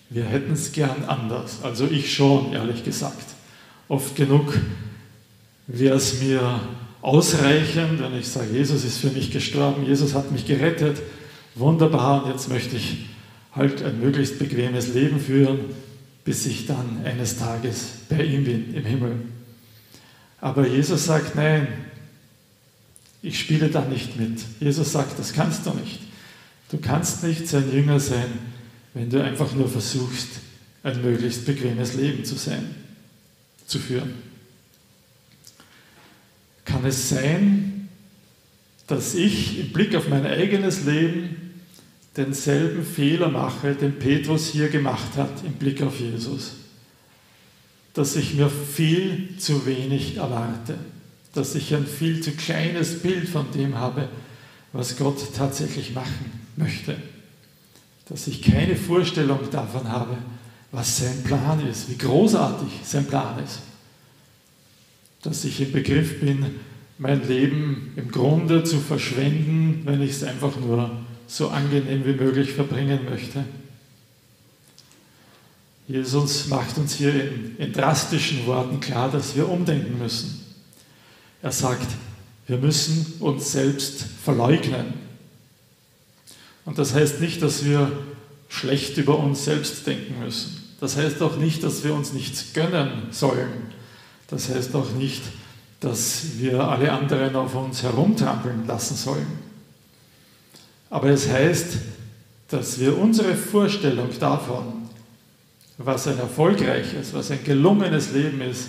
Wir 0.10 0.26
hätten 0.26 0.54
es 0.54 0.72
gern 0.72 1.06
anders, 1.06 1.64
also 1.64 1.86
ich 1.86 2.14
schon, 2.14 2.54
ehrlich 2.54 2.84
gesagt. 2.84 3.36
Oft 3.88 4.16
genug 4.16 4.58
wäre 5.68 5.98
es 5.98 6.22
mir 6.22 6.62
ausreichend, 7.02 8.00
wenn 8.00 8.18
ich 8.18 8.28
sage, 8.28 8.52
Jesus 8.52 8.84
ist 8.84 8.98
für 8.98 9.12
mich 9.12 9.32
gestorben, 9.32 9.86
Jesus 9.86 10.16
hat 10.16 10.32
mich 10.32 10.46
gerettet, 10.46 11.02
wunderbar, 11.56 12.24
und 12.24 12.32
jetzt 12.32 12.50
möchte 12.50 12.76
ich 12.76 13.06
halt 13.54 13.84
ein 13.84 14.00
möglichst 14.00 14.40
bequemes 14.40 14.94
Leben 14.94 15.20
führen, 15.20 15.60
bis 16.26 16.46
ich 16.46 16.66
dann 16.66 17.02
eines 17.04 17.38
Tages 17.38 17.90
bei 18.10 18.24
ihm 18.24 18.44
bin 18.44 18.74
im 18.74 18.86
Himmel. 18.86 19.16
Aber 20.42 20.68
Jesus 20.68 21.06
sagt, 21.06 21.36
nein, 21.36 21.68
ich 23.22 23.40
spiele 23.40 23.70
da 23.70 23.84
nicht 23.86 24.18
mit. 24.18 24.40
Jesus 24.60 24.92
sagt, 24.92 25.20
das 25.20 25.34
kannst 25.34 25.66
du 25.66 25.72
nicht. 25.72 26.00
Du 26.72 26.78
kannst 26.78 27.24
nicht 27.24 27.48
sein 27.48 27.72
Jünger 27.74 28.00
sein, 28.00 28.30
wenn 28.94 29.10
du 29.10 29.24
einfach 29.24 29.54
nur 29.54 29.68
versuchst, 29.68 30.30
ein 30.84 31.02
möglichst 31.02 31.46
bequemes 31.46 31.96
Leben 31.96 32.24
zu 32.24 32.36
sein, 32.36 32.76
zu 33.66 33.80
führen. 33.80 34.14
Kann 36.64 36.86
es 36.86 37.10
sein, 37.10 37.90
dass 38.88 39.16
ich 39.16 39.60
im 39.60 39.74
Blick 39.74 39.96
auf 39.96 40.08
mein 40.08 40.26
eigenes 40.26 40.86
Leben 40.86 41.36
denselben 42.16 42.86
Fehler 42.86 43.30
mache, 43.30 43.76
den 43.76 44.00
Petrus 44.00 44.50
hier 44.50 44.70
gemacht 44.70 45.16
hat 45.16 45.44
im 45.46 45.54
Blick 45.54 45.82
auf 45.82 46.00
Jesus. 46.00 46.59
Dass 48.00 48.16
ich 48.16 48.34
mir 48.34 48.50
viel 48.50 49.36
zu 49.40 49.66
wenig 49.66 50.16
erwarte, 50.16 50.76
dass 51.34 51.54
ich 51.54 51.76
ein 51.76 51.86
viel 51.86 52.22
zu 52.22 52.32
kleines 52.32 53.00
Bild 53.00 53.28
von 53.28 53.52
dem 53.52 53.76
habe, 53.76 54.08
was 54.72 54.96
Gott 54.96 55.18
tatsächlich 55.36 55.94
machen 55.94 56.32
möchte. 56.56 56.96
Dass 58.08 58.28
ich 58.28 58.42
keine 58.42 58.78
Vorstellung 58.78 59.40
davon 59.52 59.90
habe, 59.90 60.16
was 60.72 61.00
sein 61.00 61.26
Plan 61.26 61.68
ist, 61.68 61.90
wie 61.90 61.98
großartig 61.98 62.70
sein 62.86 63.06
Plan 63.06 63.44
ist. 63.44 63.60
Dass 65.22 65.44
ich 65.44 65.60
im 65.60 65.74
Begriff 65.74 66.22
bin, 66.22 66.46
mein 67.00 67.28
Leben 67.28 67.92
im 67.98 68.12
Grunde 68.12 68.64
zu 68.64 68.80
verschwenden, 68.80 69.82
wenn 69.84 70.02
ich 70.02 70.12
es 70.12 70.24
einfach 70.24 70.58
nur 70.58 70.90
so 71.28 71.50
angenehm 71.50 72.06
wie 72.06 72.14
möglich 72.14 72.54
verbringen 72.54 73.02
möchte. 73.10 73.44
Jesus 75.90 76.46
macht 76.48 76.78
uns 76.78 76.94
hier 76.94 77.12
in, 77.16 77.58
in, 77.58 77.74
drastischen 77.74 78.46
Worten 78.46 78.80
klar, 78.80 79.10
dass 79.10 79.36
wir 79.36 79.50
umdenken 79.50 79.98
müssen. 79.98 80.46
Er 81.42 81.52
sagt, 81.52 81.88
wir 82.46 82.58
müssen 82.58 83.16
uns 83.20 83.52
selbst 83.52 84.06
verleugnen. 84.24 84.94
Und 86.64 86.78
das 86.78 86.94
heißt 86.94 87.22
nicht, 87.22 87.42
dass 87.42 87.66
wir 87.66 87.92
schlecht 88.50 88.98
über 88.98 89.18
uns 89.18 89.46
selbst 89.46 89.88
denken 89.88 90.20
müssen. 90.24 90.64
Das 90.80 90.96
heißt 90.96 91.24
auch 91.24 91.38
nicht, 91.38 91.64
dass 91.64 91.84
wir 91.84 91.96
uns 91.96 92.14
nichts 92.14 92.54
gönnen 92.54 93.08
sollen. 93.10 93.74
Das 94.28 94.48
heißt 94.48 94.76
auch 94.76 94.92
nicht, 94.92 95.24
dass 95.80 96.38
wir 96.38 96.68
alle 96.68 96.92
anderen 96.92 97.36
auf 97.36 97.56
uns 97.56 97.82
herumtrampeln 97.82 98.68
lassen 98.68 98.96
sollen. 98.96 99.40
Aber 100.92 101.10
es 101.10 101.28
heißt, 101.28 101.78
dass 102.50 102.80
wir 102.80 102.96
unsere 102.96 103.36
Vorstellung 103.36 104.10
davon, 104.20 104.89
was 105.80 106.08
ein 106.08 106.20
erfolgreiches, 106.20 107.14
was 107.14 107.32
ein 107.32 107.44
gelungenes 107.44 108.12
Leben 108.12 108.42
ist, 108.42 108.68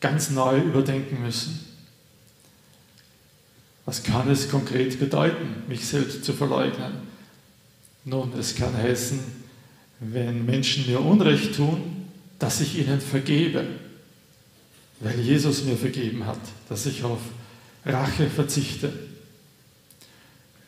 ganz 0.00 0.30
neu 0.30 0.58
überdenken 0.58 1.22
müssen. 1.22 1.60
Was 3.86 4.02
kann 4.02 4.28
es 4.28 4.50
konkret 4.50 4.98
bedeuten, 4.98 5.62
mich 5.68 5.86
selbst 5.86 6.24
zu 6.24 6.32
verleugnen? 6.32 6.92
Nun, 8.04 8.32
es 8.36 8.56
kann 8.56 8.76
heißen, 8.76 9.20
wenn 10.00 10.44
Menschen 10.44 10.86
mir 10.86 11.00
Unrecht 11.00 11.54
tun, 11.54 12.08
dass 12.40 12.60
ich 12.60 12.78
ihnen 12.78 13.00
vergebe, 13.00 13.64
weil 14.98 15.20
Jesus 15.20 15.62
mir 15.64 15.76
vergeben 15.76 16.26
hat, 16.26 16.40
dass 16.68 16.86
ich 16.86 17.04
auf 17.04 17.20
Rache 17.86 18.28
verzichte. 18.28 18.92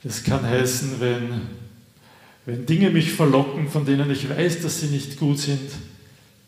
Das 0.05 0.23
kann 0.23 0.45
heißen, 0.45 1.01
wenn, 1.01 1.41
wenn 2.47 2.67
Dinge 2.67 2.91
mich 2.91 3.13
verlocken, 3.13 3.69
von 3.69 3.87
denen 3.87 4.11
ich 4.11 4.29
weiß, 4.29 4.61
dass 4.61 4.81
sie 4.81 4.89
nicht 4.89 5.19
gut 5.19 5.39
sind, 5.39 5.71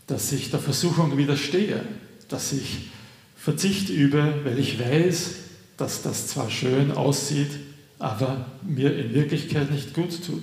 dass 0.06 0.32
ich 0.32 0.50
der 0.50 0.60
Versuchung 0.60 1.16
widerstehe, 1.16 1.80
dass 2.28 2.52
ich 2.52 2.90
Verzicht 3.36 3.88
übe, 3.88 4.40
weil 4.44 4.58
ich 4.58 4.78
weiß, 4.78 5.34
dass 5.76 6.02
das 6.02 6.26
zwar 6.28 6.50
schön 6.50 6.92
aussieht, 6.92 7.50
aber 7.98 8.46
mir 8.62 8.96
in 8.96 9.14
Wirklichkeit 9.14 9.70
nicht 9.70 9.94
gut 9.94 10.24
tut. 10.24 10.42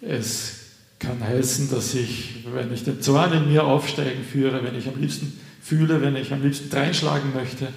Es 0.00 0.54
kann 0.98 1.20
heißen, 1.20 1.70
dass 1.70 1.94
ich, 1.94 2.44
wenn 2.52 2.72
ich 2.72 2.84
den 2.84 3.02
Zorn 3.02 3.32
in 3.32 3.48
mir 3.48 3.64
aufsteigen 3.64 4.24
führe, 4.24 4.64
wenn 4.64 4.76
ich 4.76 4.88
am 4.88 5.00
liebsten 5.00 5.38
fühle, 5.60 6.00
wenn 6.00 6.16
ich 6.16 6.32
am 6.32 6.42
liebsten 6.42 6.70
dreinschlagen 6.70 7.34
möchte, 7.34 7.68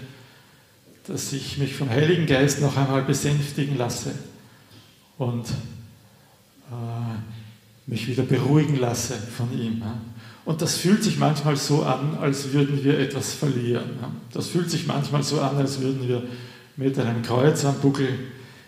dass 1.07 1.33
ich 1.33 1.57
mich 1.57 1.75
vom 1.75 1.89
Heiligen 1.89 2.27
Geist 2.27 2.61
noch 2.61 2.77
einmal 2.77 3.03
besänftigen 3.03 3.77
lasse 3.77 4.11
und 5.17 5.47
äh, 6.71 7.15
mich 7.87 8.07
wieder 8.07 8.23
beruhigen 8.23 8.77
lasse 8.77 9.15
von 9.15 9.51
ihm. 9.57 9.79
Ja. 9.79 9.97
Und 10.45 10.61
das 10.61 10.77
fühlt 10.77 11.03
sich 11.03 11.17
manchmal 11.17 11.57
so 11.57 11.83
an, 11.83 12.17
als 12.19 12.51
würden 12.53 12.83
wir 12.83 12.99
etwas 12.99 13.33
verlieren. 13.33 13.91
Ja. 14.01 14.11
Das 14.31 14.47
fühlt 14.47 14.69
sich 14.69 14.85
manchmal 14.85 15.23
so 15.23 15.41
an, 15.41 15.57
als 15.57 15.79
würden 15.81 16.07
wir 16.07 16.23
mit 16.77 16.99
einem 16.99 17.21
Kreuz 17.21 17.65
am 17.65 17.79
Buckel 17.79 18.09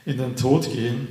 in 0.06 0.18
den 0.18 0.36
Tod 0.36 0.72
gehen. 0.72 1.08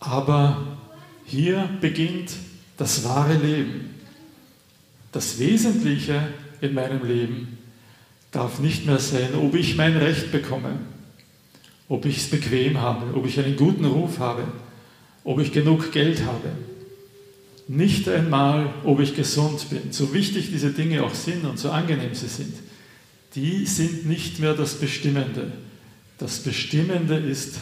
Aber 0.00 0.78
hier 1.24 1.68
beginnt 1.80 2.30
das 2.76 3.04
wahre 3.04 3.34
Leben. 3.34 3.94
Das 5.12 5.38
Wesentliche 5.38 6.28
in 6.60 6.74
meinem 6.74 7.04
Leben 7.04 7.58
darf 8.30 8.60
nicht 8.60 8.86
mehr 8.86 8.98
sein, 8.98 9.34
ob 9.34 9.54
ich 9.54 9.76
mein 9.76 9.96
Recht 9.96 10.30
bekomme, 10.30 10.78
ob 11.88 12.04
ich 12.04 12.18
es 12.18 12.30
bequem 12.30 12.80
habe, 12.80 13.16
ob 13.16 13.26
ich 13.26 13.38
einen 13.38 13.56
guten 13.56 13.84
Ruf 13.84 14.18
habe, 14.18 14.44
ob 15.24 15.40
ich 15.40 15.52
genug 15.52 15.92
Geld 15.92 16.24
habe. 16.24 16.50
Nicht 17.66 18.08
einmal, 18.08 18.72
ob 18.84 19.00
ich 19.00 19.14
gesund 19.14 19.68
bin. 19.70 19.92
So 19.92 20.14
wichtig 20.14 20.50
diese 20.50 20.70
Dinge 20.70 21.02
auch 21.02 21.14
sind 21.14 21.44
und 21.44 21.58
so 21.58 21.70
angenehm 21.70 22.14
sie 22.14 22.28
sind, 22.28 22.54
die 23.34 23.66
sind 23.66 24.06
nicht 24.06 24.38
mehr 24.38 24.54
das 24.54 24.74
Bestimmende. 24.74 25.52
Das 26.16 26.40
Bestimmende 26.40 27.16
ist, 27.16 27.56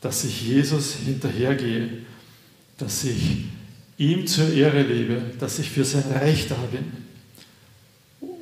dass 0.00 0.24
ich 0.24 0.46
Jesus 0.46 0.96
hinterhergehe, 1.06 1.88
dass 2.78 3.04
ich 3.04 3.44
ihm 3.96 4.26
zur 4.26 4.52
Ehre 4.52 4.82
lebe, 4.82 5.22
dass 5.38 5.58
ich 5.58 5.70
für 5.70 5.84
sein 5.84 6.04
Reich 6.12 6.48
da 6.48 6.56
bin. 6.70 7.04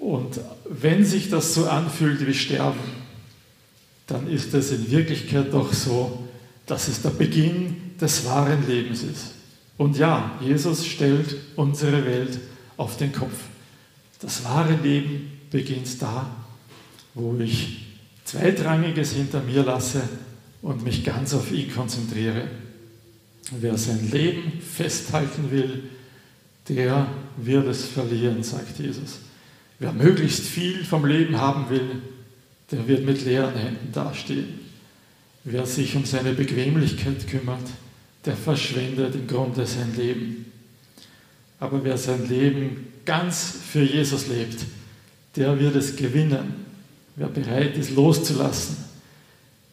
Und 0.01 0.41
wenn 0.69 1.05
sich 1.05 1.31
das 1.31 1.55
so 1.55 1.67
anfühlt 1.67 2.27
wie 2.27 2.35
Sterben, 2.35 3.02
dann 4.07 4.29
ist 4.29 4.53
es 4.55 4.73
in 4.73 4.91
Wirklichkeit 4.91 5.53
doch 5.53 5.73
so, 5.73 6.29
dass 6.67 6.89
es 6.89 7.03
der 7.03 7.11
Beginn 7.11 7.77
des 8.01 8.25
wahren 8.25 8.67
Lebens 8.67 9.03
ist. 9.03 9.33
Und 9.79 9.97
ja, 9.97 10.39
Jesus 10.41 10.87
stellt 10.87 11.37
unsere 11.57 12.05
Welt 12.05 12.39
auf 12.77 12.97
den 12.97 13.13
Kopf. 13.13 13.35
Das 14.21 14.45
wahre 14.45 14.77
Leben 14.77 15.31
beginnt 15.51 16.01
da, 16.01 16.31
wo 17.15 17.37
ich 17.41 17.87
Zweitrangiges 18.25 19.13
hinter 19.13 19.43
mir 19.43 19.65
lasse 19.65 20.03
und 20.63 20.85
mich 20.85 21.05
ganz 21.05 21.35
auf 21.35 21.51
ihn 21.53 21.73
konzentriere. 21.73 22.49
Wer 23.61 23.77
sein 23.77 24.11
Leben 24.11 24.61
festhalten 24.61 25.51
will, 25.51 25.83
der 26.69 27.09
wird 27.37 27.67
es 27.67 27.85
verlieren, 27.85 28.43
sagt 28.43 28.79
Jesus. 28.79 29.19
Wer 29.79 29.93
möglichst 29.93 30.43
viel 30.43 30.85
vom 30.85 31.05
Leben 31.05 31.41
haben 31.41 31.69
will, 31.69 32.03
der 32.71 32.87
wird 32.87 33.05
mit 33.05 33.25
leeren 33.25 33.55
Händen 33.55 33.93
dastehen. 33.93 34.61
Wer 35.45 35.67
sich 35.67 35.97
um 35.97 36.05
seine 36.05 36.33
Bequemlichkeit 36.33 37.27
kümmert, 37.27 37.69
der 38.25 38.37
verschwendet 38.37 39.15
im 39.15 39.27
Grunde 39.27 39.67
sein 39.67 39.95
Leben. 39.97 40.47
Aber 41.59 41.85
wer 41.85 41.99
sein 41.99 42.29
Leben 42.29 42.89
ganz 43.05 43.59
für 43.69 43.83
Jesus 43.83 44.29
lebt, 44.29 44.65
der 45.37 45.59
wird 45.59 45.77
es 45.77 45.97
gewinnen. 45.97 46.55
Wer 47.17 47.29
bereit 47.29 47.77
ist 47.77 47.95
loszulassen, 47.95 48.77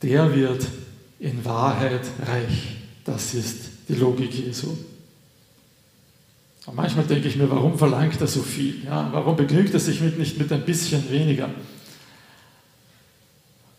der 0.01 0.35
wird 0.35 0.65
in 1.19 1.43
Wahrheit 1.45 2.01
reich. 2.25 2.77
Das 3.05 3.33
ist 3.33 3.57
die 3.87 3.95
Logik 3.95 4.33
Jesu. 4.33 4.75
Und 6.65 6.75
manchmal 6.75 7.05
denke 7.05 7.27
ich 7.27 7.35
mir, 7.35 7.49
warum 7.49 7.77
verlangt 7.77 8.19
er 8.21 8.27
so 8.27 8.41
viel? 8.41 8.83
Ja, 8.85 9.09
warum 9.11 9.35
begnügt 9.35 9.73
er 9.73 9.79
sich 9.79 10.01
mit, 10.01 10.19
nicht 10.19 10.37
mit 10.37 10.51
ein 10.51 10.65
bisschen 10.65 11.09
weniger? 11.09 11.49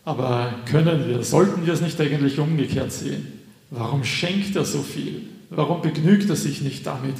Aber 0.03 0.53
können 0.65 1.07
wir, 1.07 1.23
sollten 1.23 1.65
wir 1.65 1.73
es 1.73 1.81
nicht 1.81 1.99
eigentlich 2.01 2.39
umgekehrt 2.39 2.91
sehen? 2.91 3.27
Warum 3.69 4.03
schenkt 4.03 4.55
er 4.55 4.65
so 4.65 4.81
viel? 4.81 5.23
Warum 5.49 5.81
begnügt 5.81 6.29
er 6.29 6.35
sich 6.35 6.61
nicht 6.61 6.85
damit, 6.85 7.15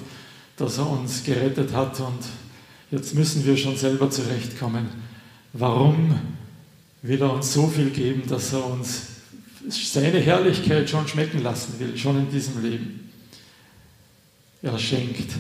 dass 0.58 0.78
er 0.78 0.90
uns 0.90 1.24
gerettet 1.24 1.74
hat 1.74 2.00
und 2.00 2.20
jetzt 2.92 3.14
müssen 3.14 3.46
wir 3.46 3.56
schon 3.58 3.78
selber 3.78 4.10
zurechtkommen? 4.10 4.88
Warum 5.54 6.16
will 7.02 7.22
er 7.22 7.34
uns 7.34 7.54
so 7.54 7.68
viel 7.68 7.90
geben, 7.90 8.24
dass 8.28 8.54
er 8.54 8.66
uns 8.66 9.04
seine 9.70 10.20
Herrlichkeit 10.20 10.90
schon 10.90 11.08
schmecken 11.08 11.44
lassen 11.44 11.76
will, 11.80 11.98
schon 11.98 12.18
in 12.18 12.32
diesem 12.32 12.62
Leben? 12.64 13.12
Er 14.62 14.78
schenkt 14.78 15.32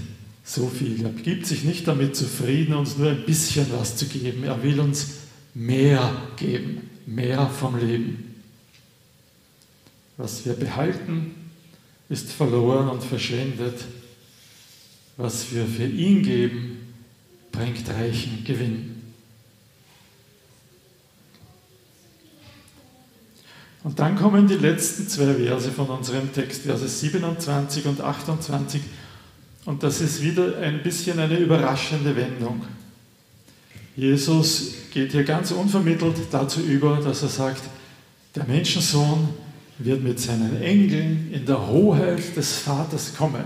so 0.43 0.67
viel. 0.67 1.03
Er 1.03 1.11
gibt 1.11 1.45
sich 1.45 1.63
nicht 1.63 1.87
damit 1.87 2.15
zufrieden, 2.15 2.73
uns 2.73 2.97
nur 2.97 3.09
ein 3.11 3.25
bisschen 3.25 3.67
was 3.71 3.95
zu 3.95 4.05
geben. 4.05 4.43
Er 4.43 4.61
will 4.63 4.79
uns 4.79 5.11
mehr 5.53 6.11
geben, 6.37 6.89
mehr 7.05 7.47
vom 7.47 7.77
Leben. 7.77 8.41
Was 10.17 10.45
wir 10.45 10.53
behalten, 10.53 11.35
ist 12.09 12.31
verloren 12.31 12.89
und 12.89 13.03
verschwendet. 13.03 13.79
Was 15.17 15.51
wir 15.53 15.65
für 15.65 15.85
ihn 15.85 16.23
geben, 16.23 16.93
bringt 17.51 17.89
reichen 17.89 18.43
Gewinn. 18.43 19.01
Und 23.83 23.97
dann 23.97 24.15
kommen 24.15 24.47
die 24.47 24.55
letzten 24.55 25.07
zwei 25.07 25.33
Verse 25.33 25.71
von 25.71 25.87
unserem 25.87 26.31
Text, 26.31 26.63
Verse 26.63 26.87
27 26.87 27.85
und 27.85 27.99
28. 27.99 28.81
Und 29.65 29.81
das 29.83 30.01
ist 30.01 30.21
wieder 30.21 30.57
ein 30.57 30.83
bisschen 30.83 31.19
eine 31.19 31.37
überraschende 31.37 32.15
Wendung. 32.15 32.63
Jesus 33.95 34.73
geht 34.93 35.11
hier 35.11 35.23
ganz 35.23 35.51
unvermittelt 35.51 36.15
dazu 36.31 36.61
über, 36.61 36.97
dass 36.97 37.23
er 37.23 37.29
sagt, 37.29 37.63
der 38.35 38.45
Menschensohn 38.45 39.29
wird 39.79 40.03
mit 40.03 40.19
seinen 40.19 40.61
Engeln 40.61 41.29
in 41.33 41.45
der 41.45 41.67
Hoheit 41.67 42.35
des 42.35 42.59
Vaters 42.59 43.15
kommen. 43.15 43.43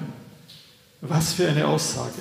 Was 1.01 1.33
für 1.33 1.47
eine 1.47 1.67
Aussage. 1.67 2.13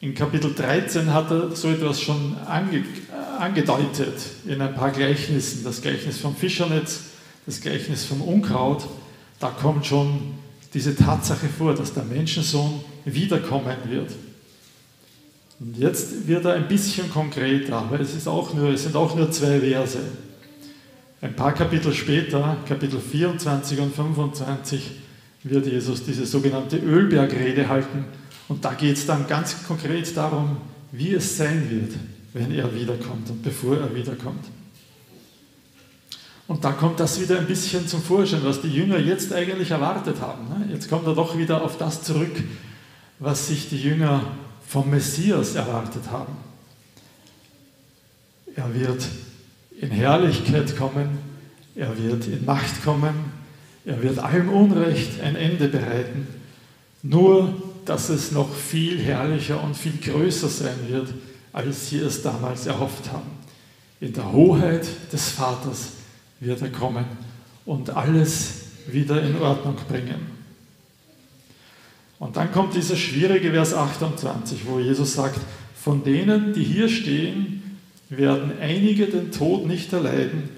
In 0.00 0.14
Kapitel 0.14 0.54
13 0.54 1.12
hat 1.12 1.30
er 1.30 1.54
so 1.54 1.68
etwas 1.68 2.00
schon 2.00 2.36
ange, 2.46 2.84
angedeutet 3.38 4.14
in 4.46 4.60
ein 4.60 4.74
paar 4.74 4.90
Gleichnissen. 4.90 5.64
Das 5.64 5.82
Gleichnis 5.82 6.18
vom 6.18 6.36
Fischernetz, 6.36 7.00
das 7.46 7.60
Gleichnis 7.60 8.04
vom 8.04 8.22
Unkraut. 8.22 8.86
Da 9.40 9.50
kommt 9.50 9.86
schon 9.86 10.34
diese 10.74 10.94
Tatsache 10.94 11.48
vor, 11.48 11.74
dass 11.74 11.94
der 11.94 12.04
Menschensohn 12.04 12.80
wiederkommen 13.04 13.76
wird. 13.88 14.12
Und 15.60 15.76
jetzt 15.76 16.28
wird 16.28 16.44
er 16.44 16.54
ein 16.54 16.68
bisschen 16.68 17.10
konkreter, 17.10 17.76
aber 17.76 18.00
es, 18.00 18.14
ist 18.14 18.28
auch 18.28 18.54
nur, 18.54 18.70
es 18.70 18.84
sind 18.84 18.94
auch 18.94 19.14
nur 19.16 19.30
zwei 19.30 19.58
Verse. 19.60 19.98
Ein 21.20 21.34
paar 21.34 21.52
Kapitel 21.52 21.92
später, 21.92 22.56
Kapitel 22.66 23.00
24 23.00 23.80
und 23.80 23.94
25, 23.94 24.92
wird 25.42 25.66
Jesus 25.66 26.04
diese 26.04 26.26
sogenannte 26.26 26.76
Ölbergrede 26.78 27.68
halten. 27.68 28.04
Und 28.46 28.64
da 28.64 28.74
geht 28.74 28.96
es 28.96 29.06
dann 29.06 29.26
ganz 29.26 29.64
konkret 29.66 30.16
darum, 30.16 30.58
wie 30.92 31.14
es 31.14 31.36
sein 31.36 31.68
wird, 31.68 31.92
wenn 32.32 32.52
er 32.52 32.72
wiederkommt 32.74 33.28
und 33.30 33.42
bevor 33.42 33.76
er 33.76 33.94
wiederkommt. 33.94 34.44
Und 36.46 36.64
da 36.64 36.72
kommt 36.72 36.98
das 36.98 37.20
wieder 37.20 37.38
ein 37.38 37.46
bisschen 37.46 37.86
zum 37.86 38.02
Vorschein, 38.02 38.40
was 38.42 38.62
die 38.62 38.72
Jünger 38.72 38.98
jetzt 38.98 39.32
eigentlich 39.34 39.70
erwartet 39.70 40.20
haben. 40.20 40.48
Ne? 40.48 40.72
Jetzt 40.72 40.88
kommt 40.88 41.06
er 41.06 41.14
doch 41.14 41.36
wieder 41.36 41.62
auf 41.62 41.76
das 41.76 42.02
zurück, 42.02 42.42
was 43.18 43.48
sich 43.48 43.68
die 43.68 43.82
Jünger 43.82 44.22
vom 44.68 44.90
Messias 44.90 45.54
erwartet 45.54 46.10
haben. 46.10 46.36
Er 48.54 48.74
wird 48.74 49.06
in 49.80 49.90
Herrlichkeit 49.90 50.76
kommen, 50.76 51.18
er 51.74 51.96
wird 51.96 52.26
in 52.26 52.44
Macht 52.44 52.84
kommen, 52.84 53.14
er 53.86 54.02
wird 54.02 54.18
allem 54.18 54.50
Unrecht 54.50 55.22
ein 55.22 55.36
Ende 55.36 55.68
bereiten, 55.68 56.26
nur 57.02 57.54
dass 57.86 58.10
es 58.10 58.32
noch 58.32 58.52
viel 58.54 59.00
herrlicher 59.00 59.62
und 59.62 59.74
viel 59.74 59.96
größer 59.96 60.48
sein 60.48 60.76
wird, 60.88 61.14
als 61.54 61.88
sie 61.88 62.00
es 62.00 62.22
damals 62.22 62.66
erhofft 62.66 63.10
haben. 63.10 63.30
In 64.00 64.12
der 64.12 64.30
Hoheit 64.32 64.86
des 65.10 65.30
Vaters 65.30 65.92
wird 66.40 66.60
er 66.60 66.70
kommen 66.70 67.06
und 67.64 67.88
alles 67.90 68.52
wieder 68.86 69.22
in 69.22 69.40
Ordnung 69.40 69.76
bringen. 69.88 70.37
Und 72.18 72.36
dann 72.36 72.52
kommt 72.52 72.74
dieser 72.74 72.96
schwierige 72.96 73.52
Vers 73.52 73.74
28, 73.74 74.66
wo 74.66 74.78
Jesus 74.78 75.14
sagt, 75.14 75.40
von 75.76 76.02
denen, 76.02 76.52
die 76.52 76.64
hier 76.64 76.88
stehen, 76.88 77.78
werden 78.08 78.52
einige 78.60 79.06
den 79.06 79.30
Tod 79.30 79.66
nicht 79.66 79.92
erleiden, 79.92 80.50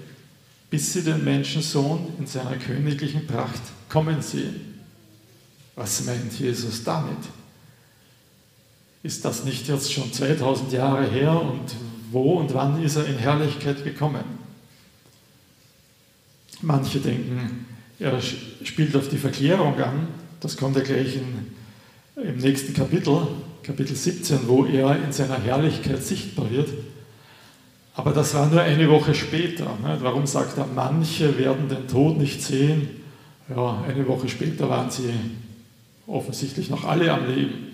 bis 0.69 0.93
sie 0.93 1.03
den 1.03 1.23
Menschensohn 1.23 2.07
in 2.17 2.25
seiner 2.25 2.55
königlichen 2.57 3.27
Pracht 3.27 3.61
kommen 3.89 4.21
sehen. 4.21 4.71
Was 5.75 6.05
meint 6.05 6.39
Jesus 6.39 6.83
damit? 6.83 7.17
Ist 9.03 9.25
das 9.25 9.45
nicht 9.45 9.67
jetzt 9.67 9.91
schon 9.91 10.11
2000 10.11 10.71
Jahre 10.71 11.07
her 11.09 11.39
und 11.41 11.75
wo 12.11 12.33
und 12.33 12.53
wann 12.53 12.81
ist 12.83 12.97
er 12.97 13.05
in 13.05 13.17
Herrlichkeit 13.17 13.83
gekommen? 13.83 14.23
Manche 16.61 16.99
denken, 16.99 17.65
er 17.99 18.19
spielt 18.21 18.95
auf 18.95 19.09
die 19.09 19.17
Verklärung 19.17 19.75
an. 19.79 20.07
Das 20.41 20.57
kommt 20.57 20.75
ja 20.75 20.81
gleich 20.81 21.17
in, 21.17 21.53
im 22.21 22.37
nächsten 22.37 22.73
Kapitel, 22.73 23.27
Kapitel 23.61 23.95
17, 23.95 24.39
wo 24.47 24.65
er 24.65 25.01
in 25.01 25.11
seiner 25.11 25.39
Herrlichkeit 25.39 26.03
sichtbar 26.03 26.49
wird. 26.49 26.69
Aber 27.93 28.11
das 28.11 28.33
war 28.33 28.47
nur 28.47 28.61
eine 28.61 28.89
Woche 28.89 29.13
später. 29.13 29.65
Ne? 29.83 29.97
Warum 30.01 30.25
sagt 30.25 30.57
er, 30.57 30.65
manche 30.65 31.37
werden 31.37 31.69
den 31.69 31.87
Tod 31.87 32.17
nicht 32.17 32.41
sehen? 32.41 32.89
Ja, 33.49 33.83
eine 33.87 34.07
Woche 34.07 34.29
später 34.29 34.67
waren 34.67 34.89
sie 34.89 35.13
offensichtlich 36.07 36.71
noch 36.71 36.85
alle 36.85 37.13
am 37.13 37.27
Leben. 37.27 37.67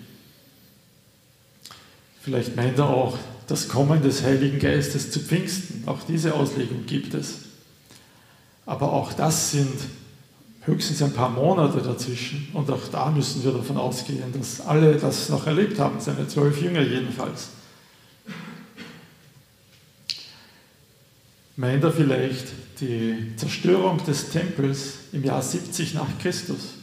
Vielleicht 2.21 2.57
meint 2.57 2.77
er 2.77 2.89
auch 2.89 3.17
das 3.47 3.69
Kommen 3.69 4.01
des 4.01 4.23
Heiligen 4.23 4.59
Geistes 4.59 5.09
zu 5.11 5.21
Pfingsten. 5.21 5.83
Auch 5.85 5.99
diese 6.05 6.33
Auslegung 6.33 6.85
gibt 6.85 7.13
es. 7.13 7.43
Aber 8.65 8.91
auch 8.91 9.13
das 9.13 9.51
sind 9.51 9.79
höchstens 10.67 11.01
ein 11.01 11.13
paar 11.13 11.29
Monate 11.29 11.81
dazwischen. 11.81 12.49
Und 12.53 12.69
auch 12.69 12.87
da 12.91 13.09
müssen 13.09 13.43
wir 13.43 13.51
davon 13.51 13.77
ausgehen, 13.77 14.31
dass 14.37 14.61
alle 14.61 14.95
das 14.95 15.29
noch 15.29 15.47
erlebt 15.47 15.79
haben, 15.79 15.99
seine 15.99 16.27
zwölf 16.27 16.61
Jünger 16.61 16.81
jedenfalls. 16.81 17.49
meint 21.57 21.83
er 21.83 21.91
vielleicht 21.91 22.47
die 22.79 23.33
Zerstörung 23.35 24.03
des 24.05 24.29
Tempels 24.29 24.99
im 25.11 25.23
Jahr 25.23 25.41
70 25.41 25.95
nach 25.95 26.07
Christus. 26.21 26.75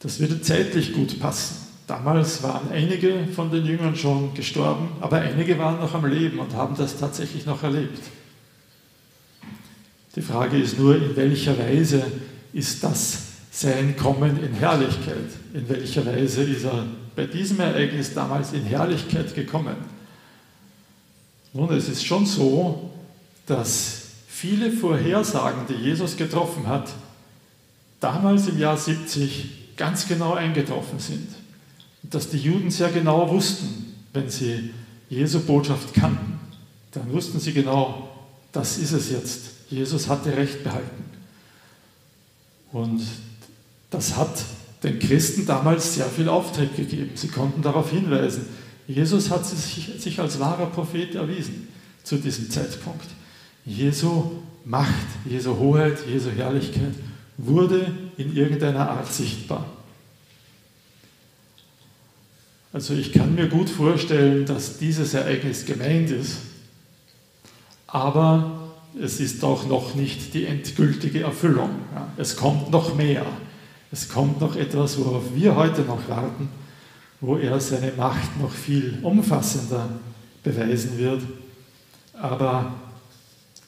Das 0.00 0.18
würde 0.18 0.42
zeitlich 0.42 0.92
gut 0.92 1.18
passen. 1.20 1.56
Damals 1.86 2.42
waren 2.42 2.70
einige 2.72 3.26
von 3.34 3.50
den 3.50 3.64
Jüngern 3.64 3.96
schon 3.96 4.34
gestorben, 4.34 4.88
aber 5.00 5.18
einige 5.18 5.58
waren 5.58 5.80
noch 5.80 5.94
am 5.94 6.06
Leben 6.06 6.38
und 6.38 6.54
haben 6.54 6.76
das 6.76 6.98
tatsächlich 6.98 7.46
noch 7.46 7.62
erlebt. 7.62 8.00
Die 10.16 10.22
Frage 10.22 10.58
ist 10.58 10.78
nur, 10.78 10.96
in 10.96 11.14
welcher 11.14 11.56
Weise 11.56 12.04
ist 12.52 12.82
das 12.82 13.18
sein 13.50 13.96
Kommen 13.96 14.42
in 14.42 14.54
Herrlichkeit? 14.54 15.28
In 15.54 15.68
welcher 15.68 16.06
Weise 16.06 16.42
ist 16.42 16.64
er 16.64 16.86
bei 17.16 17.26
diesem 17.26 17.60
Ereignis 17.60 18.14
damals 18.14 18.52
in 18.52 18.64
Herrlichkeit 18.64 19.34
gekommen? 19.34 19.76
Nun, 21.52 21.72
es 21.72 21.88
ist 21.88 22.04
schon 22.04 22.26
so, 22.26 22.90
dass 23.46 24.02
viele 24.28 24.70
Vorhersagen, 24.70 25.66
die 25.68 25.74
Jesus 25.74 26.16
getroffen 26.16 26.66
hat, 26.68 26.90
damals 27.98 28.46
im 28.48 28.58
Jahr 28.58 28.76
70 28.76 29.76
ganz 29.76 30.06
genau 30.06 30.34
eingetroffen 30.34 30.98
sind. 30.98 31.28
Und 32.02 32.14
dass 32.14 32.30
die 32.30 32.38
Juden 32.38 32.70
sehr 32.70 32.90
genau 32.90 33.28
wussten, 33.28 33.94
wenn 34.12 34.30
sie 34.30 34.70
Jesu 35.08 35.40
Botschaft 35.40 35.92
kannten, 35.92 36.38
dann 36.92 37.12
wussten 37.12 37.40
sie 37.40 37.52
genau, 37.52 38.08
das 38.52 38.78
ist 38.78 38.92
es 38.92 39.10
jetzt. 39.10 39.42
Jesus 39.68 40.08
hatte 40.08 40.36
Recht 40.36 40.64
behalten. 40.64 41.09
Und 42.72 43.02
das 43.90 44.16
hat 44.16 44.44
den 44.82 44.98
Christen 44.98 45.46
damals 45.46 45.94
sehr 45.94 46.06
viel 46.06 46.28
Auftrieb 46.28 46.76
gegeben. 46.76 47.10
Sie 47.14 47.28
konnten 47.28 47.62
darauf 47.62 47.90
hinweisen. 47.90 48.46
Jesus 48.86 49.30
hat 49.30 49.46
sich, 49.46 50.18
als 50.18 50.40
wahrer 50.40 50.66
Prophet 50.66 51.14
erwiesen 51.14 51.68
zu 52.02 52.16
diesem 52.16 52.50
Zeitpunkt. 52.50 53.06
Jesu 53.64 54.30
Macht, 54.64 55.06
Jesu 55.28 55.56
Hoheit, 55.58 55.98
Jesu 56.08 56.30
Herrlichkeit 56.30 56.94
wurde 57.36 57.92
in 58.16 58.34
irgendeiner 58.34 58.90
Art 58.90 59.12
sichtbar. 59.12 59.66
Also 62.72 62.94
ich 62.94 63.12
kann 63.12 63.34
mir 63.34 63.48
gut 63.48 63.68
vorstellen, 63.68 64.46
dass 64.46 64.78
dieses 64.78 65.14
Ereignis 65.14 65.66
gemeint 65.66 66.10
ist, 66.10 66.36
aber 67.86 68.59
es 68.98 69.20
ist 69.20 69.44
auch 69.44 69.66
noch 69.66 69.94
nicht 69.94 70.34
die 70.34 70.46
endgültige 70.46 71.22
Erfüllung. 71.22 71.70
Es 72.16 72.36
kommt 72.36 72.70
noch 72.70 72.94
mehr. 72.94 73.24
Es 73.92 74.08
kommt 74.08 74.40
noch 74.40 74.56
etwas, 74.56 74.98
worauf 74.98 75.34
wir 75.34 75.56
heute 75.56 75.82
noch 75.82 76.08
warten, 76.08 76.48
wo 77.20 77.36
er 77.36 77.60
seine 77.60 77.92
Macht 77.92 78.40
noch 78.40 78.52
viel 78.52 78.98
umfassender 79.02 79.88
beweisen 80.42 80.98
wird. 80.98 81.22
Aber 82.14 82.72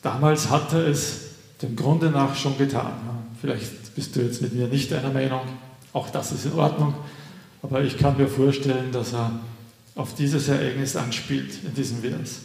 damals 0.02 0.50
hat 0.50 0.72
er 0.72 0.86
es 0.86 1.20
dem 1.60 1.76
Grunde 1.76 2.10
nach 2.10 2.34
schon 2.34 2.56
getan. 2.58 2.92
Vielleicht 3.40 3.94
bist 3.94 4.14
du 4.16 4.20
jetzt 4.20 4.42
mit 4.42 4.54
mir 4.54 4.68
nicht 4.68 4.92
einer 4.92 5.12
Meinung, 5.12 5.42
auch 5.92 6.08
das 6.10 6.32
ist 6.32 6.46
in 6.46 6.52
Ordnung, 6.52 6.94
aber 7.62 7.82
ich 7.82 7.98
kann 7.98 8.16
mir 8.16 8.28
vorstellen, 8.28 8.92
dass 8.92 9.12
er 9.12 9.32
auf 9.94 10.14
dieses 10.14 10.48
Ereignis 10.48 10.96
anspielt 10.96 11.52
in 11.64 11.74
diesem 11.74 11.98
Vers. 11.98 12.40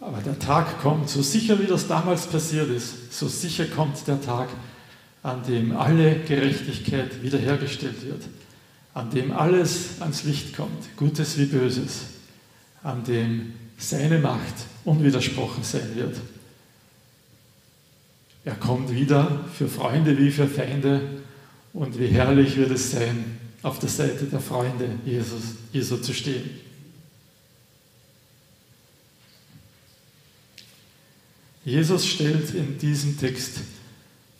Aber 0.00 0.22
der 0.22 0.38
Tag 0.38 0.80
kommt, 0.80 1.10
so 1.10 1.20
sicher 1.20 1.58
wie 1.60 1.66
das 1.66 1.86
damals 1.86 2.26
passiert 2.26 2.70
ist, 2.70 3.12
so 3.12 3.28
sicher 3.28 3.66
kommt 3.66 4.06
der 4.06 4.20
Tag, 4.20 4.48
an 5.22 5.42
dem 5.46 5.76
alle 5.76 6.20
Gerechtigkeit 6.20 7.22
wiederhergestellt 7.22 8.06
wird, 8.06 8.22
an 8.94 9.10
dem 9.10 9.30
alles 9.30 10.00
ans 10.00 10.24
Licht 10.24 10.56
kommt, 10.56 10.96
Gutes 10.96 11.36
wie 11.36 11.44
Böses, 11.44 12.04
an 12.82 13.04
dem 13.04 13.52
seine 13.76 14.18
Macht 14.18 14.54
unwidersprochen 14.86 15.62
sein 15.62 15.94
wird. 15.94 16.16
Er 18.44 18.54
kommt 18.54 18.90
wieder 18.90 19.44
für 19.52 19.68
Freunde 19.68 20.16
wie 20.16 20.30
für 20.30 20.46
Feinde 20.46 21.02
und 21.74 21.98
wie 21.98 22.06
herrlich 22.06 22.56
wird 22.56 22.70
es 22.70 22.90
sein, 22.90 23.38
auf 23.62 23.78
der 23.78 23.90
Seite 23.90 24.24
der 24.24 24.40
Freunde 24.40 24.88
Jesus, 25.04 25.42
Jesu 25.72 25.98
zu 25.98 26.14
stehen. 26.14 26.48
Jesus 31.70 32.04
stellt 32.04 32.52
in 32.52 32.78
diesem 32.78 33.16
Text 33.16 33.60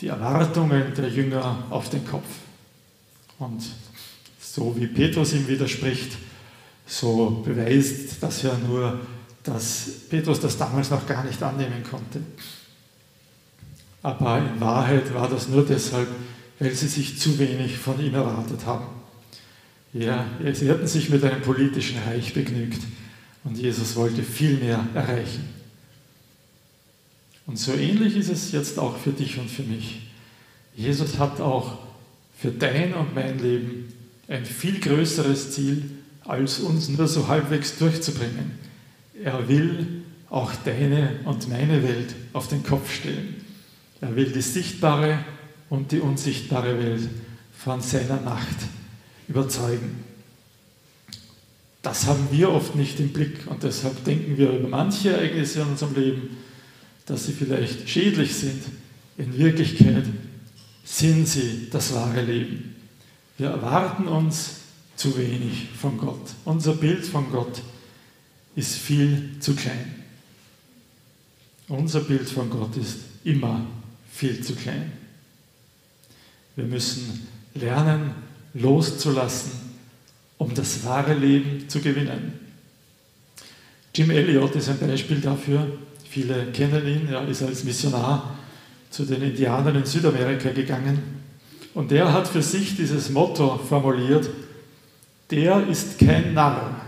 die 0.00 0.08
Erwartungen 0.08 0.92
der 0.96 1.08
Jünger 1.08 1.64
auf 1.70 1.88
den 1.88 2.04
Kopf. 2.04 2.26
Und 3.38 3.62
so 4.40 4.74
wie 4.76 4.88
Petrus 4.88 5.32
ihm 5.32 5.46
widerspricht, 5.46 6.10
so 6.86 7.42
beweist 7.44 8.20
das 8.20 8.42
ja 8.42 8.58
nur, 8.66 8.98
dass 9.44 9.90
Petrus 10.08 10.40
das 10.40 10.58
damals 10.58 10.90
noch 10.90 11.06
gar 11.06 11.22
nicht 11.22 11.40
annehmen 11.40 11.84
konnte. 11.88 12.20
Aber 14.02 14.38
in 14.38 14.60
Wahrheit 14.60 15.14
war 15.14 15.28
das 15.28 15.48
nur 15.48 15.64
deshalb, 15.64 16.08
weil 16.58 16.72
sie 16.72 16.88
sich 16.88 17.20
zu 17.20 17.38
wenig 17.38 17.78
von 17.78 18.04
ihm 18.04 18.14
erwartet 18.14 18.66
haben. 18.66 18.86
Ja, 19.92 20.26
sie 20.52 20.68
hatten 20.68 20.86
sich 20.88 21.10
mit 21.10 21.22
einem 21.22 21.42
politischen 21.42 22.02
Reich 22.02 22.34
begnügt 22.34 22.82
und 23.44 23.56
Jesus 23.56 23.94
wollte 23.94 24.24
viel 24.24 24.56
mehr 24.56 24.84
erreichen. 24.94 25.59
Und 27.50 27.56
so 27.56 27.72
ähnlich 27.72 28.16
ist 28.16 28.28
es 28.28 28.52
jetzt 28.52 28.78
auch 28.78 28.96
für 28.96 29.10
dich 29.10 29.36
und 29.40 29.50
für 29.50 29.64
mich. 29.64 30.02
Jesus 30.76 31.18
hat 31.18 31.40
auch 31.40 31.78
für 32.38 32.52
dein 32.52 32.94
und 32.94 33.12
mein 33.12 33.40
Leben 33.40 33.92
ein 34.28 34.44
viel 34.44 34.78
größeres 34.78 35.50
Ziel, 35.50 35.90
als 36.24 36.60
uns 36.60 36.88
nur 36.90 37.08
so 37.08 37.26
halbwegs 37.26 37.76
durchzubringen. 37.76 38.52
Er 39.24 39.48
will 39.48 40.04
auch 40.30 40.52
deine 40.64 41.18
und 41.24 41.48
meine 41.48 41.82
Welt 41.82 42.14
auf 42.34 42.46
den 42.46 42.62
Kopf 42.62 42.94
stellen. 42.94 43.44
Er 44.00 44.14
will 44.14 44.30
die 44.30 44.42
sichtbare 44.42 45.18
und 45.70 45.90
die 45.90 45.98
unsichtbare 45.98 46.78
Welt 46.78 47.08
von 47.58 47.80
seiner 47.80 48.20
Macht 48.20 48.58
überzeugen. 49.26 50.04
Das 51.82 52.06
haben 52.06 52.28
wir 52.30 52.52
oft 52.52 52.76
nicht 52.76 53.00
im 53.00 53.08
Blick 53.08 53.48
und 53.48 53.64
deshalb 53.64 54.04
denken 54.04 54.38
wir 54.38 54.52
über 54.52 54.68
manche 54.68 55.10
Ereignisse 55.10 55.62
in 55.62 55.66
unserem 55.66 55.96
Leben, 55.96 56.36
dass 57.10 57.26
sie 57.26 57.32
vielleicht 57.32 57.88
schädlich 57.88 58.32
sind, 58.36 58.62
in 59.18 59.36
Wirklichkeit 59.36 60.04
sind 60.84 61.26
sie 61.26 61.66
das 61.68 61.92
wahre 61.92 62.22
Leben. 62.22 62.76
Wir 63.36 63.48
erwarten 63.48 64.06
uns 64.06 64.60
zu 64.94 65.18
wenig 65.18 65.70
von 65.76 65.98
Gott. 65.98 66.30
Unser 66.44 66.74
Bild 66.74 67.04
von 67.04 67.28
Gott 67.32 67.62
ist 68.54 68.76
viel 68.76 69.30
zu 69.40 69.56
klein. 69.56 69.96
Unser 71.66 72.00
Bild 72.00 72.28
von 72.28 72.48
Gott 72.48 72.76
ist 72.76 72.98
immer 73.24 73.66
viel 74.12 74.40
zu 74.44 74.54
klein. 74.54 74.92
Wir 76.54 76.64
müssen 76.64 77.26
lernen, 77.54 78.14
loszulassen, 78.54 79.50
um 80.38 80.54
das 80.54 80.84
wahre 80.84 81.14
Leben 81.14 81.68
zu 81.68 81.80
gewinnen. 81.80 82.34
Jim 83.94 84.10
Elliot 84.10 84.54
ist 84.54 84.68
ein 84.68 84.78
Beispiel 84.78 85.20
dafür, 85.20 85.66
Viele 86.10 86.46
kennen 86.46 86.84
ihn, 86.88 87.08
er 87.08 87.28
ist 87.28 87.40
als 87.40 87.62
Missionar 87.62 88.34
zu 88.90 89.04
den 89.04 89.22
Indianern 89.22 89.76
in 89.76 89.86
Südamerika 89.86 90.50
gegangen. 90.50 90.98
Und 91.72 91.92
er 91.92 92.12
hat 92.12 92.26
für 92.26 92.42
sich 92.42 92.74
dieses 92.74 93.10
Motto 93.10 93.58
formuliert, 93.58 94.28
der 95.30 95.68
ist 95.68 96.00
kein 96.00 96.34
Narr, 96.34 96.80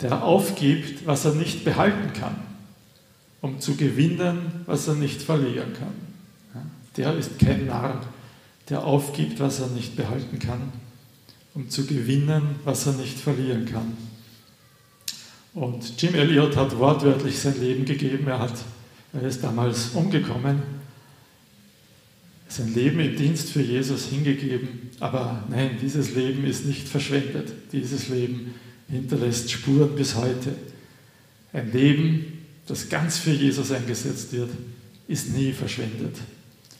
der 0.00 0.22
aufgibt, 0.22 1.04
was 1.08 1.24
er 1.24 1.34
nicht 1.34 1.64
behalten 1.64 2.12
kann, 2.12 2.36
um 3.40 3.58
zu 3.58 3.74
gewinnen, 3.74 4.62
was 4.66 4.86
er 4.86 4.94
nicht 4.94 5.22
verlieren 5.22 5.72
kann. 5.72 6.62
Der 6.96 7.14
ist 7.16 7.40
kein 7.40 7.66
Narr, 7.66 8.00
der 8.68 8.84
aufgibt, 8.84 9.40
was 9.40 9.58
er 9.58 9.66
nicht 9.68 9.96
behalten 9.96 10.38
kann, 10.38 10.72
um 11.52 11.68
zu 11.68 11.84
gewinnen, 11.84 12.60
was 12.64 12.86
er 12.86 12.92
nicht 12.92 13.18
verlieren 13.18 13.66
kann. 13.66 13.96
Und 15.56 16.02
Jim 16.02 16.14
Elliot 16.14 16.54
hat 16.54 16.76
wortwörtlich 16.76 17.38
sein 17.38 17.58
Leben 17.58 17.86
gegeben. 17.86 18.28
Er, 18.28 18.40
hat, 18.40 18.52
er 19.14 19.22
ist 19.22 19.42
damals 19.42 19.88
umgekommen, 19.94 20.62
sein 22.46 22.74
Leben 22.74 23.00
im 23.00 23.16
Dienst 23.16 23.48
für 23.48 23.62
Jesus 23.62 24.04
hingegeben. 24.04 24.90
Aber 25.00 25.44
nein, 25.48 25.78
dieses 25.80 26.14
Leben 26.14 26.44
ist 26.44 26.66
nicht 26.66 26.86
verschwendet. 26.86 27.50
Dieses 27.72 28.10
Leben 28.10 28.54
hinterlässt 28.90 29.50
Spuren 29.50 29.96
bis 29.96 30.14
heute. 30.14 30.54
Ein 31.54 31.72
Leben, 31.72 32.44
das 32.66 32.90
ganz 32.90 33.16
für 33.16 33.32
Jesus 33.32 33.72
eingesetzt 33.72 34.34
wird, 34.34 34.50
ist 35.08 35.34
nie 35.34 35.52
verschwendet. 35.52 36.16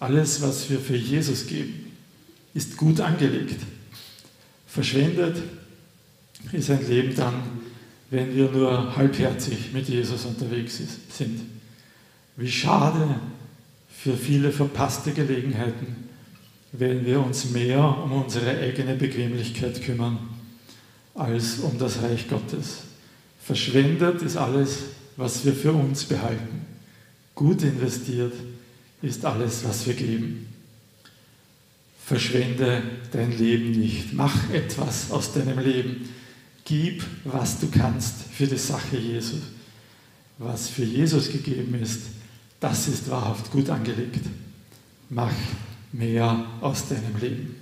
Alles, 0.01 0.43
was 0.43 0.69
wir 0.69 0.81
für 0.81 0.97
Jesus 0.97 1.47
geben, 1.47 1.93
ist 2.53 2.77
gut 2.77 3.01
angelegt. 3.01 3.59
Verschwendet 4.67 5.39
ist 6.53 6.69
ein 6.71 6.87
Leben 6.87 7.17
dann, 7.17 7.43
wenn 8.11 8.35
wir 8.35 8.51
nur 8.51 8.97
halbherzig 8.97 9.73
mit 9.73 9.89
Jesus 9.89 10.25
unterwegs 10.25 10.81
sind. 11.11 11.41
Wie 12.37 12.51
schade 12.51 13.21
für 13.89 14.17
viele 14.17 14.53
verpasste 14.53 15.13
Gelegenheiten, 15.13 16.09
wenn 16.73 17.05
wir 17.05 17.25
uns 17.25 17.51
mehr 17.51 17.81
um 18.05 18.13
unsere 18.13 18.59
eigene 18.59 18.95
Bequemlichkeit 18.95 19.83
kümmern, 19.83 20.19
als 21.15 21.59
um 21.61 21.79
das 21.79 22.03
Reich 22.03 22.29
Gottes. 22.29 22.79
Verschwendet 23.43 24.23
ist 24.23 24.37
alles, 24.37 24.79
was 25.17 25.45
wir 25.45 25.55
für 25.55 25.73
uns 25.73 26.05
behalten. 26.05 26.67
Gut 27.35 27.63
investiert 27.63 28.35
ist 29.03 29.25
alles, 29.25 29.65
was 29.65 29.87
wir 29.87 29.95
geben. 29.95 30.49
Verschwende 32.05 32.83
dein 33.13 33.37
Leben 33.37 33.73
nicht. 33.73 34.13
Mach 34.13 34.51
etwas 34.51 35.11
aus 35.11 35.33
deinem 35.33 35.59
Leben. 35.59 36.09
Gib, 36.67 37.05
was 37.25 37.61
du 37.61 37.69
kannst 37.69 38.25
für 38.33 38.47
die 38.47 38.59
Sache 38.59 38.97
Jesus. 38.97 39.41
Was 40.39 40.69
für 40.69 40.85
Jesus 40.85 41.31
gegeben 41.31 41.75
ist, 41.81 42.03
das 42.61 42.89
ist 42.89 43.09
wahrhaft 43.09 43.51
gut 43.51 43.71
angelegt. 43.71 44.27
Mach 45.09 45.33
mehr 45.93 46.45
aus 46.61 46.89
deinem 46.89 47.17
Leben. 47.21 47.56